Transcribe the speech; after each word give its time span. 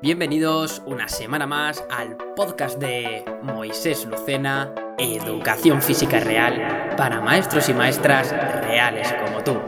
Bienvenidos 0.00 0.80
una 0.86 1.08
semana 1.08 1.44
más 1.48 1.82
al 1.90 2.16
podcast 2.36 2.78
de 2.78 3.24
Moisés 3.42 4.04
Lucena, 4.04 4.72
Educación 4.96 5.82
Física 5.82 6.20
Real 6.20 6.94
para 6.96 7.20
maestros 7.20 7.68
y 7.68 7.74
maestras 7.74 8.30
reales 8.30 9.12
como 9.24 9.42
tú. 9.42 9.58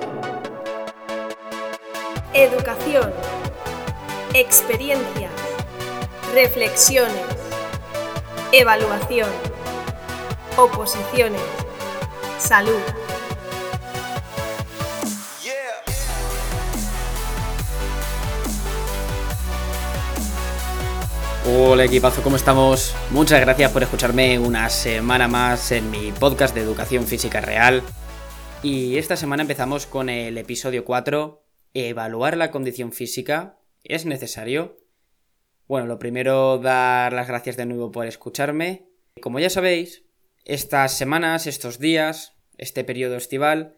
Educación, 2.33 3.13
experiencias, 4.33 5.33
reflexiones, 6.33 7.26
evaluación, 8.53 9.31
oposiciones, 10.56 11.42
salud. 12.38 12.78
Hola 21.52 21.84
equipazo, 21.84 22.22
¿cómo 22.22 22.36
estamos? 22.36 22.95
Muchas 23.10 23.40
gracias 23.40 23.72
por 23.72 23.82
escucharme 23.82 24.38
una 24.38 24.70
semana 24.70 25.27
más 25.27 25.72
en 25.72 25.91
mi 25.91 26.12
podcast 26.12 26.54
de 26.54 26.60
Educación 26.60 27.08
Física 27.08 27.41
Real. 27.41 27.82
Y 28.62 28.98
esta 28.98 29.16
semana 29.16 29.42
empezamos 29.42 29.84
con 29.84 30.08
el 30.08 30.38
episodio 30.38 30.84
4, 30.84 31.42
Evaluar 31.74 32.36
la 32.36 32.52
condición 32.52 32.92
física. 32.92 33.58
¿Es 33.82 34.06
necesario? 34.06 34.78
Bueno, 35.66 35.88
lo 35.88 35.98
primero, 35.98 36.58
dar 36.58 37.12
las 37.12 37.27
gracias 37.27 37.56
de 37.56 37.66
nuevo 37.66 37.91
por 37.91 38.06
escucharme. 38.06 38.86
Como 39.20 39.41
ya 39.41 39.50
sabéis, 39.50 40.05
estas 40.44 40.96
semanas, 40.96 41.48
estos 41.48 41.80
días, 41.80 42.36
este 42.58 42.84
periodo 42.84 43.16
estival, 43.16 43.77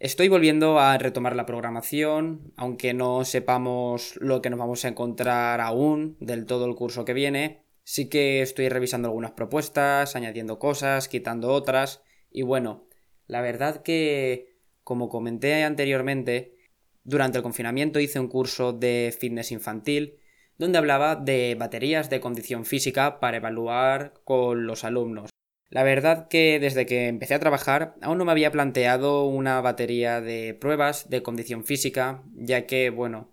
Estoy 0.00 0.28
volviendo 0.28 0.78
a 0.80 0.96
retomar 0.96 1.36
la 1.36 1.44
programación, 1.44 2.54
aunque 2.56 2.94
no 2.94 3.26
sepamos 3.26 4.16
lo 4.16 4.40
que 4.40 4.48
nos 4.48 4.58
vamos 4.58 4.82
a 4.82 4.88
encontrar 4.88 5.60
aún 5.60 6.16
del 6.20 6.46
todo 6.46 6.64
el 6.64 6.74
curso 6.74 7.04
que 7.04 7.12
viene. 7.12 7.66
Sí 7.84 8.08
que 8.08 8.40
estoy 8.40 8.70
revisando 8.70 9.08
algunas 9.08 9.32
propuestas, 9.32 10.16
añadiendo 10.16 10.58
cosas, 10.58 11.06
quitando 11.06 11.52
otras. 11.52 12.02
Y 12.30 12.40
bueno, 12.40 12.88
la 13.26 13.42
verdad 13.42 13.82
que, 13.82 14.56
como 14.84 15.10
comenté 15.10 15.64
anteriormente, 15.64 16.56
durante 17.04 17.36
el 17.36 17.42
confinamiento 17.42 18.00
hice 18.00 18.20
un 18.20 18.28
curso 18.28 18.72
de 18.72 19.14
fitness 19.20 19.52
infantil 19.52 20.18
donde 20.56 20.78
hablaba 20.78 21.14
de 21.14 21.56
baterías 21.58 22.08
de 22.08 22.20
condición 22.20 22.64
física 22.64 23.20
para 23.20 23.36
evaluar 23.36 24.14
con 24.24 24.66
los 24.66 24.82
alumnos. 24.82 25.29
La 25.70 25.84
verdad 25.84 26.26
que 26.26 26.58
desde 26.58 26.84
que 26.84 27.06
empecé 27.06 27.34
a 27.34 27.38
trabajar 27.38 27.94
aún 28.02 28.18
no 28.18 28.24
me 28.24 28.32
había 28.32 28.50
planteado 28.50 29.24
una 29.26 29.60
batería 29.60 30.20
de 30.20 30.52
pruebas 30.54 31.08
de 31.08 31.22
condición 31.22 31.64
física, 31.64 32.24
ya 32.34 32.66
que, 32.66 32.90
bueno, 32.90 33.32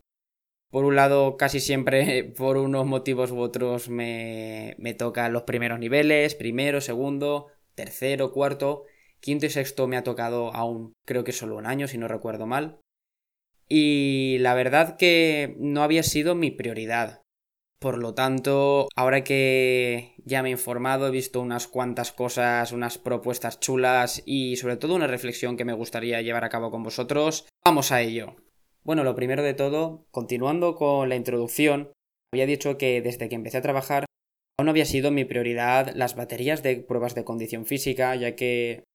por 0.70 0.86
un 0.86 0.96
lado 0.96 1.36
casi 1.38 1.60
siempre 1.60 2.24
por 2.38 2.58
unos 2.58 2.86
motivos 2.86 3.32
u 3.32 3.40
otros 3.40 3.90
me, 3.90 4.76
me 4.78 4.94
tocan 4.94 5.34
los 5.34 5.44
primeros 5.44 5.80
niveles, 5.80 6.36
primero, 6.36 6.80
segundo, 6.80 7.48
tercero, 7.74 8.32
cuarto, 8.32 8.84
quinto 9.20 9.48
y 9.48 9.50
sexto 9.50 9.88
me 9.88 9.98
ha 9.98 10.04
tocado 10.04 10.54
aún 10.54 10.94
creo 11.06 11.24
que 11.24 11.32
solo 11.32 11.58
un 11.58 11.66
año 11.66 11.88
si 11.88 11.98
no 11.98 12.08
recuerdo 12.08 12.46
mal. 12.46 12.80
Y 13.68 14.38
la 14.40 14.54
verdad 14.54 14.96
que 14.98 15.56
no 15.60 15.84
había 15.84 16.04
sido 16.04 16.36
mi 16.36 16.52
prioridad. 16.52 17.22
Por 17.80 18.00
lo 18.00 18.16
tanto, 18.16 18.88
ahora 18.96 19.24
que 19.24 20.16
ya 20.26 20.42
me 20.42 20.50
he 20.50 20.52
informado, 20.52 21.08
he 21.08 21.12
visto 21.12 21.40
unas 21.42 21.68
cuantas 21.68 22.12
cosas, 22.12 22.72
unas 22.72 22.98
propuestas 22.98 23.60
chulas 23.60 24.24
y 24.26 24.56
sobre 24.56 24.78
todo 24.78 24.96
una 24.96 25.06
reflexión 25.06 25.58
que 25.58 25.66
me 25.66 25.74
gustaría 25.74 26.22
llevar 26.24 26.44
a 26.44 26.50
cabo 26.50 26.72
con 26.72 26.82
vosotros, 26.82 27.48
vamos 27.64 27.92
a 27.92 28.02
ello. 28.02 28.36
Bueno, 28.84 29.04
lo 29.04 29.16
primero 29.16 29.44
de 29.44 29.54
todo, 29.54 30.08
continuando 30.10 30.74
con 30.74 31.10
la 31.10 31.16
introducción, 31.16 31.92
había 32.34 32.48
dicho 32.48 32.80
que 32.80 33.02
desde 33.02 33.30
que 33.30 33.36
empecé 33.36 33.58
a 33.58 33.62
trabajar 33.62 34.06
aún 34.58 34.70
había 34.70 34.86
sido 34.86 35.12
mi 35.12 35.24
prioridad 35.24 35.94
las 35.94 36.16
baterías 36.16 36.64
de 36.64 36.78
pruebas 36.78 37.14
de 37.14 37.24
condición 37.24 37.68
física, 37.68 38.16
ya 38.16 38.36
que 38.36 38.86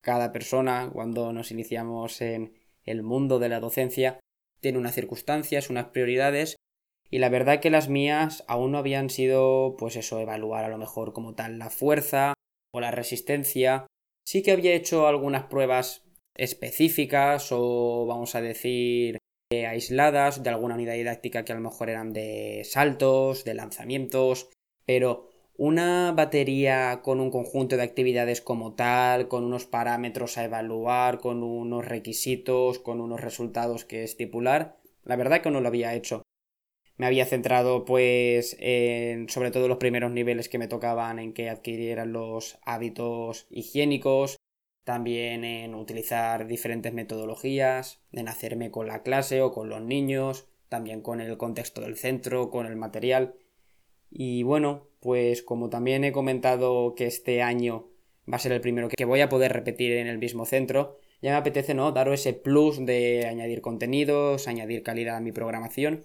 cada 0.00 0.30
persona, 0.30 0.90
cuando 0.92 1.32
nos 1.32 1.50
iniciamos 1.50 2.20
en 2.20 2.54
el 2.84 3.02
mundo 3.02 3.40
de 3.40 3.48
la 3.48 3.58
docencia, 3.58 4.20
tiene 4.60 4.78
unas 4.78 4.94
circunstancias, 4.94 5.70
unas 5.70 5.86
prioridades 5.86 6.57
y 7.10 7.18
la 7.18 7.28
verdad 7.30 7.60
que 7.60 7.70
las 7.70 7.88
mías 7.88 8.44
aún 8.48 8.72
no 8.72 8.78
habían 8.78 9.08
sido, 9.10 9.76
pues 9.78 9.96
eso, 9.96 10.20
evaluar 10.20 10.64
a 10.64 10.68
lo 10.68 10.78
mejor 10.78 11.12
como 11.12 11.34
tal 11.34 11.58
la 11.58 11.70
fuerza 11.70 12.34
o 12.72 12.80
la 12.80 12.90
resistencia. 12.90 13.86
Sí 14.26 14.42
que 14.42 14.52
había 14.52 14.74
hecho 14.74 15.06
algunas 15.06 15.44
pruebas 15.44 16.04
específicas 16.34 17.48
o 17.50 18.04
vamos 18.06 18.34
a 18.34 18.42
decir 18.42 19.18
eh, 19.50 19.66
aisladas 19.66 20.42
de 20.42 20.50
alguna 20.50 20.74
unidad 20.74 20.94
didáctica 20.94 21.44
que 21.44 21.52
a 21.52 21.56
lo 21.56 21.62
mejor 21.62 21.88
eran 21.88 22.12
de 22.12 22.62
saltos, 22.64 23.44
de 23.44 23.54
lanzamientos, 23.54 24.50
pero 24.84 25.30
una 25.56 26.12
batería 26.12 27.00
con 27.02 27.20
un 27.20 27.30
conjunto 27.30 27.76
de 27.76 27.82
actividades 27.82 28.42
como 28.42 28.74
tal, 28.74 29.28
con 29.28 29.44
unos 29.44 29.64
parámetros 29.64 30.36
a 30.36 30.44
evaluar, 30.44 31.18
con 31.20 31.42
unos 31.42 31.86
requisitos, 31.86 32.78
con 32.78 33.00
unos 33.00 33.20
resultados 33.20 33.86
que 33.86 34.04
estipular, 34.04 34.76
la 35.04 35.16
verdad 35.16 35.40
que 35.40 35.50
no 35.50 35.60
lo 35.60 35.68
había 35.68 35.94
hecho 35.94 36.22
me 36.98 37.06
había 37.06 37.24
centrado 37.26 37.84
pues 37.84 38.56
en 38.58 39.28
sobre 39.28 39.52
todo 39.52 39.68
los 39.68 39.78
primeros 39.78 40.10
niveles 40.10 40.48
que 40.48 40.58
me 40.58 40.68
tocaban 40.68 41.20
en 41.20 41.32
que 41.32 41.48
adquirieran 41.48 42.12
los 42.12 42.58
hábitos 42.62 43.46
higiénicos, 43.50 44.36
también 44.84 45.44
en 45.44 45.74
utilizar 45.74 46.48
diferentes 46.48 46.92
metodologías, 46.92 48.00
en 48.12 48.28
hacerme 48.28 48.70
con 48.72 48.88
la 48.88 49.02
clase 49.02 49.42
o 49.42 49.52
con 49.52 49.68
los 49.68 49.80
niños, 49.80 50.48
también 50.68 51.00
con 51.00 51.20
el 51.20 51.36
contexto 51.38 51.80
del 51.82 51.96
centro, 51.96 52.50
con 52.50 52.66
el 52.66 52.76
material. 52.76 53.36
Y 54.10 54.42
bueno, 54.42 54.88
pues 55.00 55.42
como 55.42 55.70
también 55.70 56.02
he 56.02 56.12
comentado 56.12 56.94
que 56.96 57.06
este 57.06 57.42
año 57.42 57.90
va 58.30 58.36
a 58.36 58.40
ser 58.40 58.52
el 58.52 58.60
primero 58.60 58.88
que 58.88 59.04
voy 59.04 59.20
a 59.20 59.28
poder 59.28 59.52
repetir 59.52 59.92
en 59.92 60.08
el 60.08 60.18
mismo 60.18 60.46
centro, 60.46 60.98
ya 61.22 61.30
me 61.30 61.36
apetece, 61.36 61.74
¿no? 61.74 61.92
Daros 61.92 62.20
ese 62.20 62.32
plus 62.32 62.84
de 62.84 63.26
añadir 63.26 63.60
contenidos, 63.60 64.48
añadir 64.48 64.82
calidad 64.82 65.16
a 65.16 65.20
mi 65.20 65.32
programación 65.32 66.04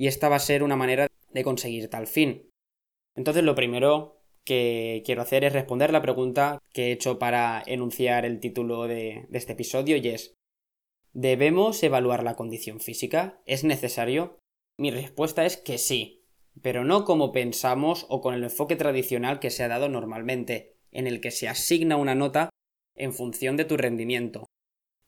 y 0.00 0.06
esta 0.06 0.30
va 0.30 0.36
a 0.36 0.40
ser 0.40 0.62
una 0.62 0.76
manera 0.76 1.08
de 1.30 1.44
conseguir 1.44 1.90
tal 1.90 2.06
fin. 2.06 2.50
Entonces 3.14 3.44
lo 3.44 3.54
primero 3.54 4.22
que 4.46 5.02
quiero 5.04 5.20
hacer 5.20 5.44
es 5.44 5.52
responder 5.52 5.92
la 5.92 6.00
pregunta 6.00 6.58
que 6.72 6.86
he 6.86 6.92
hecho 6.92 7.18
para 7.18 7.62
enunciar 7.66 8.24
el 8.24 8.40
título 8.40 8.86
de, 8.86 9.26
de 9.28 9.38
este 9.38 9.52
episodio 9.52 9.98
y 9.98 10.08
es 10.08 10.32
¿Debemos 11.12 11.82
evaluar 11.82 12.22
la 12.22 12.34
condición 12.34 12.80
física? 12.80 13.42
¿Es 13.44 13.62
necesario? 13.62 14.38
Mi 14.78 14.90
respuesta 14.90 15.44
es 15.44 15.58
que 15.58 15.76
sí, 15.76 16.24
pero 16.62 16.82
no 16.82 17.04
como 17.04 17.30
pensamos 17.30 18.06
o 18.08 18.22
con 18.22 18.32
el 18.32 18.44
enfoque 18.44 18.76
tradicional 18.76 19.38
que 19.38 19.50
se 19.50 19.64
ha 19.64 19.68
dado 19.68 19.90
normalmente, 19.90 20.78
en 20.92 21.08
el 21.08 21.20
que 21.20 21.30
se 21.30 21.46
asigna 21.46 21.98
una 21.98 22.14
nota 22.14 22.48
en 22.96 23.12
función 23.12 23.58
de 23.58 23.66
tu 23.66 23.76
rendimiento. 23.76 24.46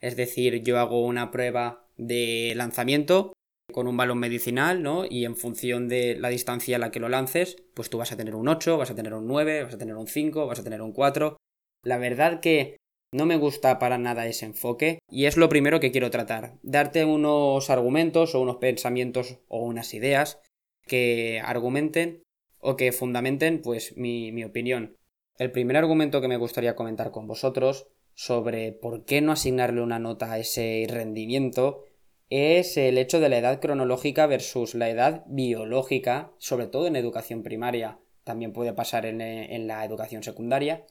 Es 0.00 0.16
decir, 0.16 0.62
yo 0.62 0.78
hago 0.78 1.02
una 1.06 1.31
prueba 1.31 1.88
de 1.97 2.52
lanzamiento 2.56 3.32
con 3.72 3.88
un 3.88 3.97
balón 3.97 4.19
medicinal, 4.19 4.83
¿no? 4.83 5.05
Y 5.09 5.25
en 5.25 5.37
función 5.37 5.88
de 5.88 6.16
la 6.16 6.28
distancia 6.28 6.77
a 6.77 6.78
la 6.78 6.91
que 6.91 7.00
lo 7.00 7.09
lances, 7.09 7.56
pues 7.75 7.91
tú 7.91 7.99
vas 7.99 8.12
a 8.12 8.16
tener 8.16 8.34
un 8.34 8.49
8, 8.49 8.78
vas 8.78 8.91
a 8.91 8.94
tener 8.94 9.15
un 9.15 9.27
9, 9.27 9.65
vas 9.65 9.75
a 9.75 9.78
tener 9.78 9.97
un 9.97 10.06
5, 10.06 10.47
vas 10.47 10.60
a 10.60 10.65
tener 10.65 10.83
un 10.83 10.93
4. 10.93 11.37
La 11.84 11.99
verdad 11.99 12.41
que 12.41 12.77
no 13.12 13.27
me 13.27 13.37
gusta 13.37 13.78
para 13.78 13.99
nada 13.99 14.27
ese 14.27 14.47
enfoque 14.47 14.99
y 15.11 15.27
es 15.27 15.37
lo 15.37 15.49
primero 15.49 15.81
que 15.81 15.91
quiero 15.91 16.11
tratar. 16.11 16.59
Darte 16.62 17.05
unos 17.05 17.69
argumentos 17.69 18.34
o 18.34 18.41
unos 18.41 18.56
pensamientos 18.56 19.38
o 19.49 19.62
unas 19.65 19.93
ideas 19.94 20.41
que 20.87 21.41
argumenten 21.44 22.22
o 22.59 22.77
que 22.77 22.93
fundamenten 22.93 23.61
pues 23.61 23.97
mi, 23.97 24.32
mi 24.32 24.44
opinión. 24.44 24.97
El 25.38 25.50
primer 25.50 25.77
argumento 25.77 26.21
que 26.21 26.28
me 26.28 26.37
gustaría 26.37 26.77
comentar 26.77 27.11
con 27.11 27.27
vosotros 27.27 27.88
sobre 28.15 28.72
por 28.72 29.05
qué 29.05 29.21
no 29.21 29.32
asignarle 29.32 29.82
una 29.82 29.99
nota 29.99 30.32
a 30.32 30.38
ese 30.38 30.87
rendimiento 30.88 31.84
es 32.32 32.78
el 32.78 32.97
hecho 32.97 33.20
de 33.20 33.28
la 33.28 33.37
edad 33.37 33.60
cronológica 33.60 34.26
versus 34.26 34.75
la 34.75 34.88
edad 34.88 35.23
biológica, 35.26 36.32
sobre 36.38 36.67
todo 36.67 36.87
en 36.87 36.96
educación 36.96 37.43
primaria, 37.43 37.99
también 38.25 38.55
puede 38.55 38.73
pasar 38.73 39.05
en, 39.05 39.67
la 39.67 39.84
educación 39.84 40.23
secundaria, 40.23 40.87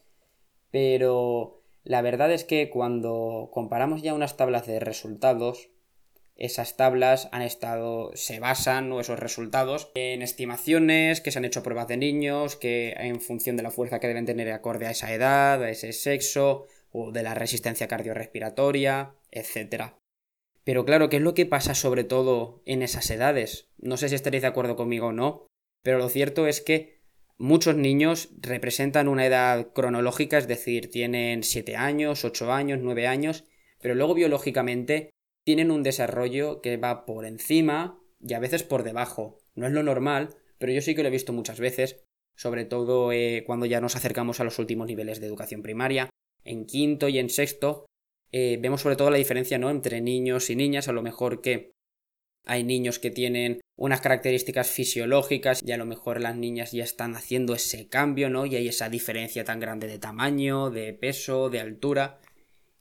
pero 0.69 1.63
la 1.83 2.03
verdad 2.03 2.31
es 2.31 2.43
que 2.43 2.69
cuando 2.69 3.49
comparamos 3.51 4.03
ya 4.03 4.13
unas 4.13 4.38
tablas 4.38 4.67
de 4.67 4.79
resultados, 4.79 5.71
esas 6.35 6.77
tablas 6.77 7.27
han 7.31 7.41
estado, 7.41 8.11
se 8.13 8.39
basan, 8.39 8.91
o 8.91 8.99
esos 8.99 9.19
resultados, 9.19 9.91
en 9.95 10.21
estimaciones, 10.21 11.21
que 11.21 11.31
se 11.31 11.39
han 11.39 11.45
hecho 11.45 11.63
pruebas 11.63 11.88
de 11.88 11.97
niños, 11.97 12.55
que 12.55 12.93
en 12.97 13.19
función 13.19 13.57
de 13.57 13.63
la 13.63 13.71
fuerza 13.71 13.99
que 13.99 14.07
deben 14.07 14.27
tener 14.27 14.51
acorde 14.51 14.85
a 14.85 14.91
esa 14.91 15.11
edad, 15.11 15.63
a 15.63 15.71
ese 15.71 15.91
sexo, 15.91 16.67
o 16.91 17.11
de 17.11 17.23
la 17.23 17.33
resistencia 17.33 17.88
cardiorrespiratoria, 17.88 19.15
etc. 19.31 20.00
Pero 20.63 20.85
claro, 20.85 21.09
¿qué 21.09 21.17
es 21.17 21.23
lo 21.23 21.33
que 21.33 21.45
pasa 21.45 21.73
sobre 21.73 22.03
todo 22.03 22.61
en 22.65 22.81
esas 22.81 23.09
edades? 23.09 23.71
No 23.77 23.97
sé 23.97 24.09
si 24.09 24.15
estaréis 24.15 24.43
de 24.43 24.47
acuerdo 24.47 24.75
conmigo 24.75 25.07
o 25.07 25.11
no, 25.11 25.47
pero 25.81 25.97
lo 25.97 26.09
cierto 26.09 26.47
es 26.47 26.61
que 26.61 27.01
muchos 27.37 27.75
niños 27.75 28.29
representan 28.39 29.07
una 29.07 29.25
edad 29.25 29.73
cronológica, 29.73 30.37
es 30.37 30.47
decir, 30.47 30.91
tienen 30.91 31.43
7 31.43 31.75
años, 31.75 32.23
8 32.23 32.51
años, 32.51 32.79
9 32.81 33.07
años, 33.07 33.45
pero 33.81 33.95
luego 33.95 34.13
biológicamente 34.13 35.09
tienen 35.43 35.71
un 35.71 35.81
desarrollo 35.81 36.61
que 36.61 36.77
va 36.77 37.05
por 37.05 37.25
encima 37.25 37.99
y 38.19 38.33
a 38.33 38.39
veces 38.39 38.63
por 38.63 38.83
debajo. 38.83 39.39
No 39.55 39.65
es 39.65 39.73
lo 39.73 39.81
normal, 39.81 40.35
pero 40.59 40.71
yo 40.71 40.81
sí 40.81 40.93
que 40.93 41.01
lo 41.01 41.07
he 41.07 41.11
visto 41.11 41.33
muchas 41.33 41.59
veces, 41.59 42.03
sobre 42.35 42.65
todo 42.65 43.11
eh, 43.11 43.43
cuando 43.45 43.65
ya 43.65 43.81
nos 43.81 43.95
acercamos 43.95 44.39
a 44.39 44.43
los 44.43 44.59
últimos 44.59 44.87
niveles 44.87 45.19
de 45.19 45.27
educación 45.27 45.63
primaria, 45.63 46.09
en 46.43 46.65
quinto 46.65 47.09
y 47.09 47.17
en 47.17 47.29
sexto, 47.29 47.85
eh, 48.31 48.57
vemos 48.61 48.81
sobre 48.81 48.95
todo 48.95 49.09
la 49.09 49.17
diferencia 49.17 49.57
¿no? 49.57 49.69
entre 49.69 50.01
niños 50.01 50.49
y 50.49 50.55
niñas, 50.55 50.87
a 50.87 50.93
lo 50.93 51.01
mejor 51.01 51.41
que 51.41 51.71
hay 52.45 52.63
niños 52.63 52.99
que 52.99 53.11
tienen 53.11 53.61
unas 53.75 54.01
características 54.01 54.69
fisiológicas 54.69 55.61
y 55.63 55.71
a 55.71 55.77
lo 55.77 55.85
mejor 55.85 56.21
las 56.21 56.35
niñas 56.35 56.71
ya 56.71 56.83
están 56.83 57.15
haciendo 57.15 57.53
ese 57.53 57.87
cambio, 57.87 58.29
¿no? 58.29 58.45
Y 58.45 58.55
hay 58.55 58.67
esa 58.67 58.89
diferencia 58.89 59.43
tan 59.43 59.59
grande 59.59 59.87
de 59.87 59.99
tamaño, 59.99 60.69
de 60.69 60.93
peso, 60.93 61.49
de 61.49 61.59
altura. 61.59 62.19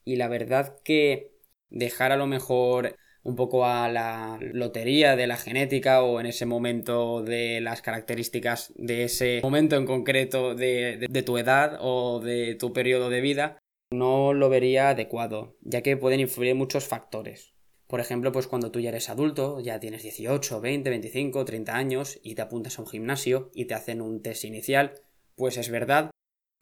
Y 0.04 0.16
la 0.16 0.28
verdad 0.28 0.78
que 0.82 1.32
dejar 1.68 2.12
a 2.12 2.16
lo 2.16 2.26
mejor 2.26 2.96
un 3.22 3.36
poco 3.36 3.66
a 3.66 3.88
la 3.88 4.38
lotería 4.40 5.14
de 5.14 5.26
la 5.26 5.36
genética 5.36 6.02
o 6.02 6.20
en 6.20 6.26
ese 6.26 6.46
momento 6.46 7.22
de 7.22 7.60
las 7.60 7.82
características 7.82 8.72
de 8.76 9.04
ese 9.04 9.40
momento 9.42 9.76
en 9.76 9.84
concreto 9.84 10.54
de, 10.54 11.06
de, 11.08 11.22
tu 11.22 11.36
edad 11.36 11.78
o 11.80 12.20
de 12.20 12.54
tu 12.54 12.72
periodo 12.72 13.10
de 13.10 13.20
vida, 13.20 13.58
no 13.92 14.32
lo 14.34 14.48
vería 14.48 14.90
adecuado, 14.90 15.56
ya 15.62 15.82
que 15.82 15.96
pueden 15.96 16.20
influir 16.20 16.54
muchos 16.54 16.86
factores. 16.86 17.54
Por 17.86 17.98
ejemplo, 17.98 18.30
pues 18.30 18.46
cuando 18.46 18.70
tú 18.70 18.78
ya 18.78 18.90
eres 18.90 19.10
adulto, 19.10 19.58
ya 19.58 19.80
tienes 19.80 20.04
18, 20.04 20.60
20, 20.60 20.90
25, 20.90 21.44
30 21.44 21.76
años 21.76 22.20
y 22.22 22.36
te 22.36 22.42
apuntas 22.42 22.78
a 22.78 22.82
un 22.82 22.88
gimnasio 22.88 23.50
y 23.52 23.64
te 23.64 23.74
hacen 23.74 24.00
un 24.00 24.22
test 24.22 24.44
inicial, 24.44 24.94
pues 25.34 25.56
es 25.56 25.70
verdad 25.70 26.10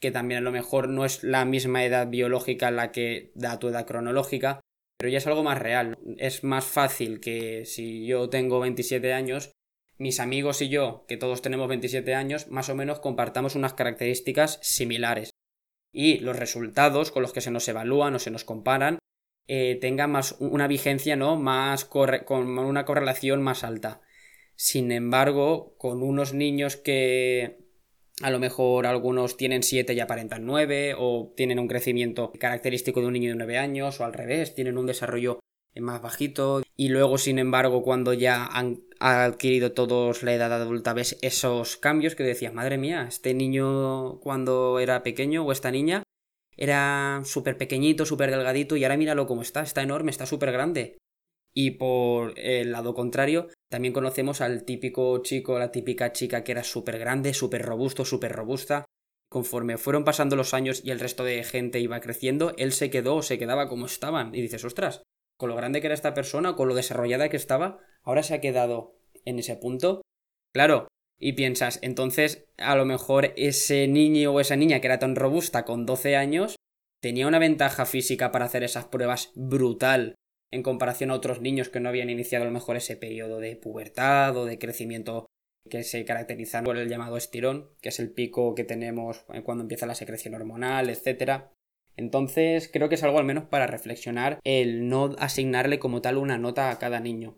que 0.01 0.11
también 0.11 0.39
a 0.39 0.43
lo 0.43 0.53
mejor 0.53 0.89
no 0.89 1.05
es 1.05 1.23
la 1.23 1.45
misma 1.45 1.85
edad 1.85 2.09
biológica 2.09 2.71
la 2.71 2.93
que 2.93 3.33
da 3.35 3.59
tu 3.59 3.69
edad 3.69 3.87
cronológica, 3.87 4.61
pero 4.97 5.11
ya 5.11 5.19
es 5.19 5.27
algo 5.27 5.43
más 5.43 5.59
real. 5.59 5.99
Es 6.17 6.45
más 6.45 6.65
fácil 6.65 7.21
que 7.21 7.67
si 7.67 8.07
yo 8.07 8.31
tengo 8.31 8.61
27 8.61 9.13
años, 9.13 9.53
mis 9.99 10.21
amigos 10.21 10.63
y 10.63 10.69
yo, 10.71 11.05
que 11.09 11.17
todos 11.17 11.43
tenemos 11.43 11.69
27 11.69 12.15
años, 12.15 12.49
más 12.49 12.69
o 12.71 12.75
menos 12.75 13.01
compartamos 13.01 13.55
unas 13.55 13.75
características 13.75 14.61
similares. 14.63 15.31
Y 15.93 16.19
los 16.19 16.39
resultados 16.39 17.11
con 17.11 17.23
los 17.23 17.33
que 17.33 17.41
se 17.41 17.51
nos 17.51 17.67
evalúan 17.69 18.15
o 18.15 18.19
se 18.19 18.31
nos 18.31 18.45
comparan 18.45 18.99
eh, 19.47 19.79
tenga 19.81 20.07
más 20.07 20.37
una 20.41 20.69
vigencia, 20.69 21.17
¿no? 21.17 21.37
Más 21.37 21.85
con 21.85 22.59
una 22.59 22.85
correlación 22.85 23.43
más 23.43 23.65
alta. 23.65 24.03
Sin 24.55 24.93
embargo, 24.93 25.75
con 25.79 26.03
unos 26.03 26.35
niños 26.35 26.77
que 26.77 27.59
a 28.23 28.31
lo 28.31 28.39
mejor 28.41 28.87
algunos 28.87 29.37
tienen 29.37 29.63
7 29.63 29.95
y 29.95 30.01
aparentan 30.01 30.45
9, 30.45 30.95
o 30.99 31.33
tienen 31.37 31.59
un 31.59 31.69
crecimiento 31.69 32.33
característico 32.39 33.01
de 33.01 33.07
un 33.07 33.13
niño 33.13 33.31
de 33.31 33.37
9 33.37 33.59
años, 33.59 34.01
o 34.01 34.05
al 34.05 34.13
revés, 34.13 34.55
tienen 34.55 34.77
un 34.77 34.87
desarrollo 34.87 35.39
más 35.81 36.03
bajito, 36.03 36.63
y 36.77 36.89
luego, 36.89 37.19
sin 37.19 37.39
embargo, 37.39 37.83
cuando 37.83 38.13
ya 38.13 38.47
han 38.47 38.83
adquirido 39.01 39.73
todos 39.73 40.23
la 40.23 40.35
edad 40.35 40.53
adulta, 40.53 40.93
ves 40.93 41.19
esos 41.23 41.77
cambios 41.77 42.15
que 42.15 42.25
decías, 42.25 42.55
madre 42.55 42.79
mía, 42.79 43.07
este 43.09 43.35
niño 43.35 44.19
cuando 44.21 44.79
era 44.79 45.03
pequeño, 45.03 45.45
o 45.45 45.53
esta 45.53 45.71
niña, 45.71 46.03
era 46.57 47.23
súper 47.25 47.57
pequeñito, 47.57 48.05
súper 48.05 48.31
delgadito 48.31 48.77
y 48.77 48.85
ahora 48.85 48.97
míralo 48.97 49.27
cómo 49.27 49.43
está, 49.43 49.63
está 49.63 49.83
enorme, 49.83 50.11
está 50.11 50.27
súper 50.27 50.51
grande. 50.51 50.99
Y 51.55 51.73
por 51.73 52.39
el 52.39 52.73
lado 52.73 52.95
contrario, 52.95 53.49
también 53.71 53.95
conocemos 53.95 54.41
al 54.41 54.65
típico 54.65 55.23
chico, 55.23 55.59
la 55.59 55.71
típica 55.71 56.13
chica 56.13 56.43
que 56.43 56.53
era 56.53 56.65
súper 56.65 56.99
grande, 56.99 57.33
súper 57.33 57.63
robusto, 57.63 58.05
súper 58.05 58.33
robusta. 58.33 58.85
Conforme 59.31 59.77
fueron 59.79 60.05
pasando 60.05 60.37
los 60.37 60.53
años 60.55 60.81
y 60.85 60.91
el 60.91 61.01
resto 61.01 61.23
de 61.23 61.45
gente 61.45 61.81
iba 61.81 62.01
creciendo, 62.01 62.55
él 62.57 62.73
se 62.73 62.91
quedó 62.91 63.17
o 63.17 63.23
se 63.23 63.39
quedaba 63.39 63.69
como 63.69 63.87
estaban. 63.87 64.35
Y 64.35 64.43
dices, 64.43 64.65
ostras, 64.65 65.03
con 65.39 65.49
lo 65.49 65.57
grande 65.57 65.81
que 65.81 65.87
era 65.87 65.95
esta 65.95 66.15
persona, 66.15 66.57
con 66.57 66.69
lo 66.69 66.75
desarrollada 66.75 67.29
que 67.31 67.37
estaba, 67.37 67.79
ahora 68.03 68.23
se 68.23 68.35
ha 68.35 68.41
quedado 68.41 68.99
en 69.25 69.39
ese 69.39 69.57
punto. 69.57 70.03
Claro, 70.53 70.89
y 71.19 71.33
piensas, 71.33 71.79
entonces 71.83 72.47
a 72.59 72.77
lo 72.77 72.85
mejor 72.85 73.33
ese 73.37 73.89
niño 73.89 74.33
o 74.33 74.41
esa 74.41 74.57
niña 74.57 74.81
que 74.81 74.89
era 74.89 74.99
tan 74.99 75.17
robusta 75.17 75.65
con 75.65 75.87
12 75.87 76.17
años 76.17 76.57
tenía 77.01 77.27
una 77.27 77.39
ventaja 77.39 77.87
física 77.87 78.33
para 78.33 78.45
hacer 78.45 78.65
esas 78.65 78.87
pruebas 78.87 79.33
brutal 79.35 80.15
en 80.51 80.63
comparación 80.63 81.11
a 81.11 81.15
otros 81.15 81.41
niños 81.41 81.69
que 81.69 81.81
no 81.81 81.89
habían 81.89 82.11
iniciado 82.11 82.45
a 82.45 82.47
lo 82.47 82.53
mejor 82.53 82.77
ese 82.77 82.97
periodo 82.97 83.39
de 83.39 83.57
pubertad 83.57 84.37
o 84.37 84.45
de 84.45 84.59
crecimiento 84.59 85.27
que 85.69 85.85
se 85.85 86.05
caracterizan 86.05 86.65
por 86.65 86.77
el 86.79 86.89
llamado 86.89 87.17
estirón, 87.17 87.71
que 87.81 87.91
es 87.91 87.99
el 87.99 88.11
pico 88.11 88.55
que 88.55 88.65
tenemos 88.65 89.25
cuando 89.45 89.63
empieza 89.63 89.87
la 89.87 89.95
secreción 89.95 90.35
hormonal, 90.35 90.89
etc. 90.89 91.51
Entonces 91.99 92.71
creo 92.73 92.89
que 92.89 92.95
es 92.95 93.03
algo 93.03 93.19
al 93.19 93.25
menos 93.25 93.45
para 93.45 93.67
reflexionar 93.67 94.39
el 94.45 94.89
no 94.89 95.17
asignarle 95.19 95.81
como 95.81 96.01
tal 96.01 96.17
una 96.17 96.39
nota 96.39 96.71
a 96.71 96.79
cada 96.79 97.01
niño. 97.01 97.37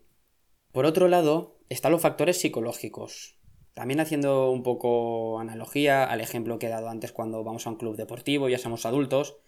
Por 0.71 0.85
otro 0.85 1.09
lado, 1.09 1.59
están 1.71 1.93
los 1.93 2.03
factores 2.03 2.39
psicológicos. 2.39 3.39
También 3.73 4.01
haciendo 4.01 4.51
un 4.51 4.63
poco 4.63 5.41
analogía 5.41 6.05
al 6.05 6.21
ejemplo 6.21 6.59
que 6.59 6.67
he 6.67 6.71
dado 6.71 6.91
antes 6.91 7.11
cuando 7.11 7.43
vamos 7.43 7.67
a 7.67 7.71
un 7.71 7.77
club 7.77 7.97
deportivo, 7.97 8.51
ya 8.51 8.59
somos 8.59 8.85
adultos, 8.85 9.39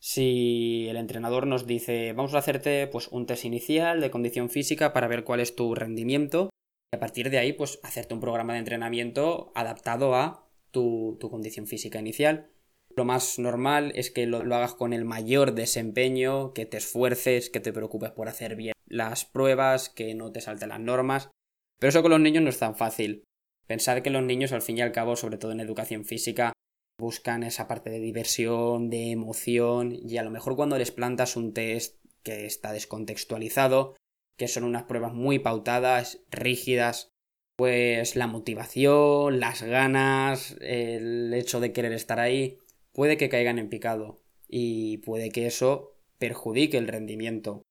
si 0.00 0.88
el 0.88 0.96
entrenador 0.96 1.46
nos 1.46 1.66
dice 1.66 2.12
vamos 2.12 2.34
a 2.34 2.38
hacerte 2.38 2.88
pues 2.88 3.08
un 3.08 3.26
test 3.26 3.44
inicial 3.44 4.00
de 4.00 4.10
condición 4.10 4.50
física 4.50 4.92
para 4.92 5.08
ver 5.08 5.24
cuál 5.24 5.40
es 5.40 5.54
tu 5.54 5.74
rendimiento 5.74 6.50
y 6.92 6.96
a 6.96 7.00
partir 7.00 7.30
de 7.30 7.38
ahí 7.38 7.52
pues 7.52 7.78
hacerte 7.84 8.14
un 8.14 8.20
programa 8.20 8.54
de 8.54 8.60
entrenamiento 8.60 9.52
adaptado 9.54 10.14
a 10.14 10.48
tu, 10.70 11.18
condición 11.30 11.66
física 11.66 11.98
inicial. 12.00 12.50
Lo 12.98 13.04
más 13.04 13.38
normal 13.38 13.92
es 13.94 14.10
que 14.10 14.26
lo, 14.26 14.38
hagas 14.38 14.74
con 14.74 14.92
el 14.92 15.04
mayor 15.04 15.54
desempeño, 15.54 16.52
que 16.52 16.66
te 16.66 16.78
esfuerces, 16.78 17.48
que 17.48 17.60
te 17.60 17.72
preocupes 17.72 18.10
por 18.10 18.28
hacer 18.28 18.56
bien 18.56 18.74
las 18.88 19.24
pruebas, 19.24 19.88
que 19.88 20.16
no 20.16 20.32
te 20.32 20.40
salten 20.40 20.70
las 20.70 20.80
normas. 20.80 21.30
Pero 21.78 21.90
eso 21.90 22.02
con 22.02 22.10
los 22.10 22.18
niños 22.18 22.42
no 22.42 22.48
es 22.48 22.58
tan 22.58 22.74
fácil. 22.74 23.22
Pensar 23.68 24.02
que 24.02 24.10
los 24.10 24.24
niños, 24.24 24.50
al 24.50 24.62
fin 24.62 24.78
y 24.78 24.80
al 24.80 24.90
cabo, 24.90 25.14
sobre 25.14 25.38
todo 25.38 25.52
en 25.52 25.60
educación 25.60 26.04
física, 26.04 26.52
buscan 26.98 27.44
esa 27.44 27.68
parte 27.68 27.88
de 27.88 28.00
diversión, 28.00 28.90
de 28.90 29.12
emoción, 29.12 29.92
y 29.92 30.16
a 30.16 30.24
lo 30.24 30.32
mejor 30.32 30.56
cuando 30.56 30.76
les 30.76 30.90
plantas 30.90 31.36
un 31.36 31.54
test 31.54 32.04
que 32.24 32.46
está 32.46 32.72
descontextualizado, 32.72 33.94
que 34.36 34.48
son 34.48 34.64
unas 34.64 34.82
pruebas 34.82 35.14
muy 35.14 35.38
pautadas, 35.38 36.20
rígidas, 36.32 37.10
pues 37.56 38.16
la 38.16 38.26
motivación, 38.26 39.38
las 39.38 39.62
ganas, 39.62 40.56
el 40.60 41.32
hecho 41.32 41.60
de 41.60 41.72
querer 41.72 41.92
estar 41.92 42.18
ahí, 42.18 42.58
puede 42.98 43.16
que 43.16 43.28
caigan 43.28 43.60
en 43.60 43.68
picado 43.68 44.18
y 44.48 44.96
puede 44.98 45.30
que 45.30 45.46
eso 45.46 45.94
perjudique 46.18 46.78
el 46.78 46.88
rendimiento. 46.88 47.62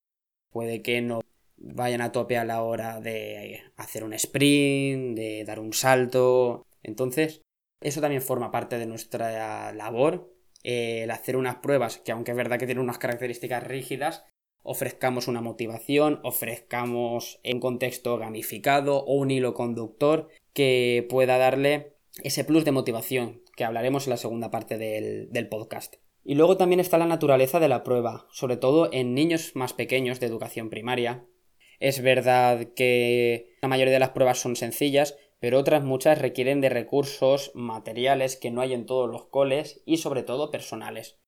Puede 0.54 0.82
que 0.82 1.02
no 1.02 1.20
vayan 1.58 2.00
a 2.00 2.14
tope 2.14 2.38
a 2.38 2.46
la 2.46 2.64
hora 2.64 3.02
de 3.02 3.62
hacer 3.76 4.06
un 4.06 4.14
sprint, 4.14 5.18
de 5.18 5.44
dar 5.44 5.60
un 5.60 5.74
salto. 5.74 6.66
Entonces, 6.82 7.42
eso 7.82 8.00
también 8.00 8.22
forma 8.22 8.52
parte 8.52 8.80
de 8.80 8.86
nuestra 8.86 9.74
labor, 9.74 10.34
el 10.64 11.12
hacer 11.12 11.36
unas 11.36 11.58
pruebas 11.58 11.98
que 11.98 12.14
aunque 12.14 12.32
es 12.32 12.38
verdad 12.38 12.58
que 12.58 12.66
tienen 12.66 12.86
unas 12.86 12.98
características 12.98 13.64
rígidas, 13.64 14.24
ofrezcamos 14.64 15.28
una 15.28 15.42
motivación, 15.42 16.22
ofrezcamos 16.24 17.42
un 17.44 17.60
contexto 17.60 18.18
gamificado 18.18 19.04
o 19.04 19.16
un 19.16 19.32
hilo 19.32 19.54
conductor 19.54 20.30
que 20.54 21.06
pueda 21.10 21.38
darle 21.38 21.98
ese 22.24 22.46
plus 22.46 22.64
de 22.64 22.72
motivación 22.72 23.42
que 23.58 23.66
hablaremos 23.66 24.08
en 24.08 24.12
la 24.12 24.18
segunda 24.18 24.52
parte 24.52 24.78
del, 24.78 25.50
podcast. 25.50 25.96
Y 26.24 26.36
luego 26.36 26.56
también 26.56 26.80
está 26.80 26.98
la 26.98 27.06
naturaleza 27.06 27.60
de 27.60 27.68
la 27.68 27.84
prueba, 27.84 28.28
sobre 28.32 28.56
todo 28.56 28.90
en 28.94 29.14
niños 29.14 29.52
más 29.56 29.74
pequeños 29.74 30.20
de 30.22 30.28
educación 30.28 30.70
primaria, 30.70 31.26
es 31.80 32.02
verdad 32.02 32.74
que 32.76 33.56
la 33.62 33.68
mayoría 33.68 33.94
de 33.94 34.00
las 34.00 34.10
pruebas 34.10 34.40
son 34.40 34.56
sencillas, 34.56 35.18
pero 35.40 35.60
otras 35.60 35.84
muchas 35.84 36.20
requieren 36.20 36.62
de 36.62 36.70
recursos 36.70 37.52
materiales 37.54 38.36
que 38.36 38.50
no 38.50 38.62
hay 38.62 38.74
en 38.74 38.86
todos 38.86 39.10
los 39.10 39.26
coles 39.28 39.82
y 39.86 39.98
sobre 39.98 40.24
todo 40.24 40.50
personales. 40.50 41.20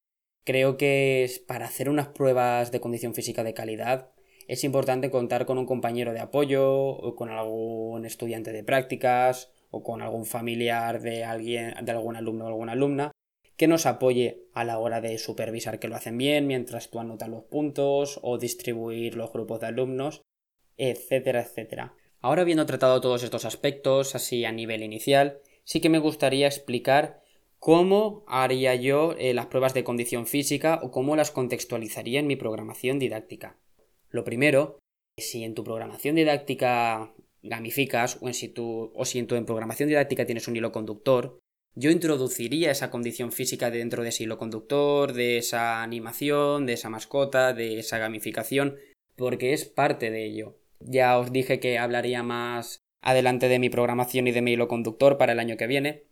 Creo 0.43 0.77
que 0.77 1.29
para 1.47 1.65
hacer 1.65 1.89
unas 1.89 2.07
pruebas 2.07 2.71
de 2.71 2.79
condición 2.79 3.13
física 3.13 3.43
de 3.43 3.53
calidad 3.53 4.11
es 4.47 4.63
importante 4.63 5.11
contar 5.11 5.45
con 5.45 5.59
un 5.59 5.67
compañero 5.67 6.13
de 6.13 6.21
apoyo 6.21 6.73
o 6.73 7.15
con 7.15 7.29
algún 7.29 8.05
estudiante 8.05 8.51
de 8.51 8.63
prácticas 8.63 9.51
o 9.69 9.83
con 9.83 10.01
algún 10.01 10.25
familiar 10.25 11.01
de 11.01 11.23
alguien 11.23 11.73
de 11.81 11.91
algún 11.91 12.15
alumno 12.15 12.45
o 12.45 12.47
alguna 12.47 12.73
alumna 12.73 13.11
que 13.57 13.67
nos 13.67 13.85
apoye 13.85 14.45
a 14.53 14.63
la 14.63 14.79
hora 14.79 15.01
de 15.01 15.17
supervisar 15.17 15.79
que 15.79 15.87
lo 15.87 15.95
hacen 15.95 16.17
bien 16.17 16.47
mientras 16.47 16.89
tú 16.89 16.99
anotas 16.99 17.29
los 17.29 17.43
puntos 17.43 18.19
o 18.23 18.37
distribuir 18.37 19.15
los 19.15 19.31
grupos 19.31 19.59
de 19.59 19.67
alumnos 19.67 20.21
etcétera, 20.79 21.41
etcétera. 21.41 21.93
Ahora 22.21 22.41
habiendo 22.41 22.65
tratado 22.65 23.01
todos 23.01 23.23
estos 23.23 23.45
aspectos 23.45 24.15
así 24.15 24.45
a 24.45 24.51
nivel 24.51 24.81
inicial, 24.81 25.39
sí 25.63 25.81
que 25.81 25.89
me 25.89 25.99
gustaría 25.99 26.47
explicar 26.47 27.21
cómo 27.59 28.23
haría 28.27 28.75
yo 28.75 29.13
eh, 29.17 29.33
las 29.33 29.47
pruebas 29.47 29.73
de 29.73 29.83
condición 29.83 30.25
física 30.25 30.79
o 30.81 30.89
cómo 30.89 31.15
las 31.15 31.31
contextualizaría 31.31 32.19
en 32.19 32.27
mi 32.27 32.37
programación 32.37 32.97
didáctica. 32.97 33.57
Lo 34.09 34.23
primero, 34.23 34.79
si 35.17 35.43
en 35.43 35.53
tu 35.53 35.63
programación 35.63 36.15
didáctica 36.15 37.13
gamificas 37.41 38.17
o, 38.21 38.27
en 38.27 38.33
si, 38.33 38.53
o 38.57 39.05
si 39.05 39.19
en 39.19 39.27
tu 39.27 39.45
programación 39.45 39.89
didáctica 39.89 40.25
tienes 40.25 40.47
un 40.47 40.55
hilo 40.55 40.71
conductor, 40.71 41.39
yo 41.75 41.91
introduciría 41.91 42.71
esa 42.71 42.89
condición 42.89 43.31
física 43.31 43.71
dentro 43.71 44.03
de 44.03 44.09
ese 44.09 44.23
hilo 44.23 44.37
conductor, 44.37 45.13
de 45.13 45.37
esa 45.37 45.81
animación, 45.83 46.65
de 46.65 46.73
esa 46.73 46.89
mascota, 46.89 47.53
de 47.53 47.79
esa 47.79 47.97
gamificación, 47.97 48.77
porque 49.15 49.53
es 49.53 49.65
parte 49.65 50.11
de 50.11 50.25
ello. 50.25 50.57
Ya 50.79 51.17
os 51.17 51.31
dije 51.31 51.59
que 51.59 51.77
hablaría 51.77 52.23
más 52.23 52.79
adelante 53.01 53.47
de 53.47 53.59
mi 53.59 53.69
programación 53.69 54.27
y 54.27 54.31
de 54.31 54.41
mi 54.41 54.53
hilo 54.53 54.67
conductor 54.67 55.17
para 55.17 55.33
el 55.33 55.39
año 55.39 55.57
que 55.57 55.67
viene, 55.67 56.03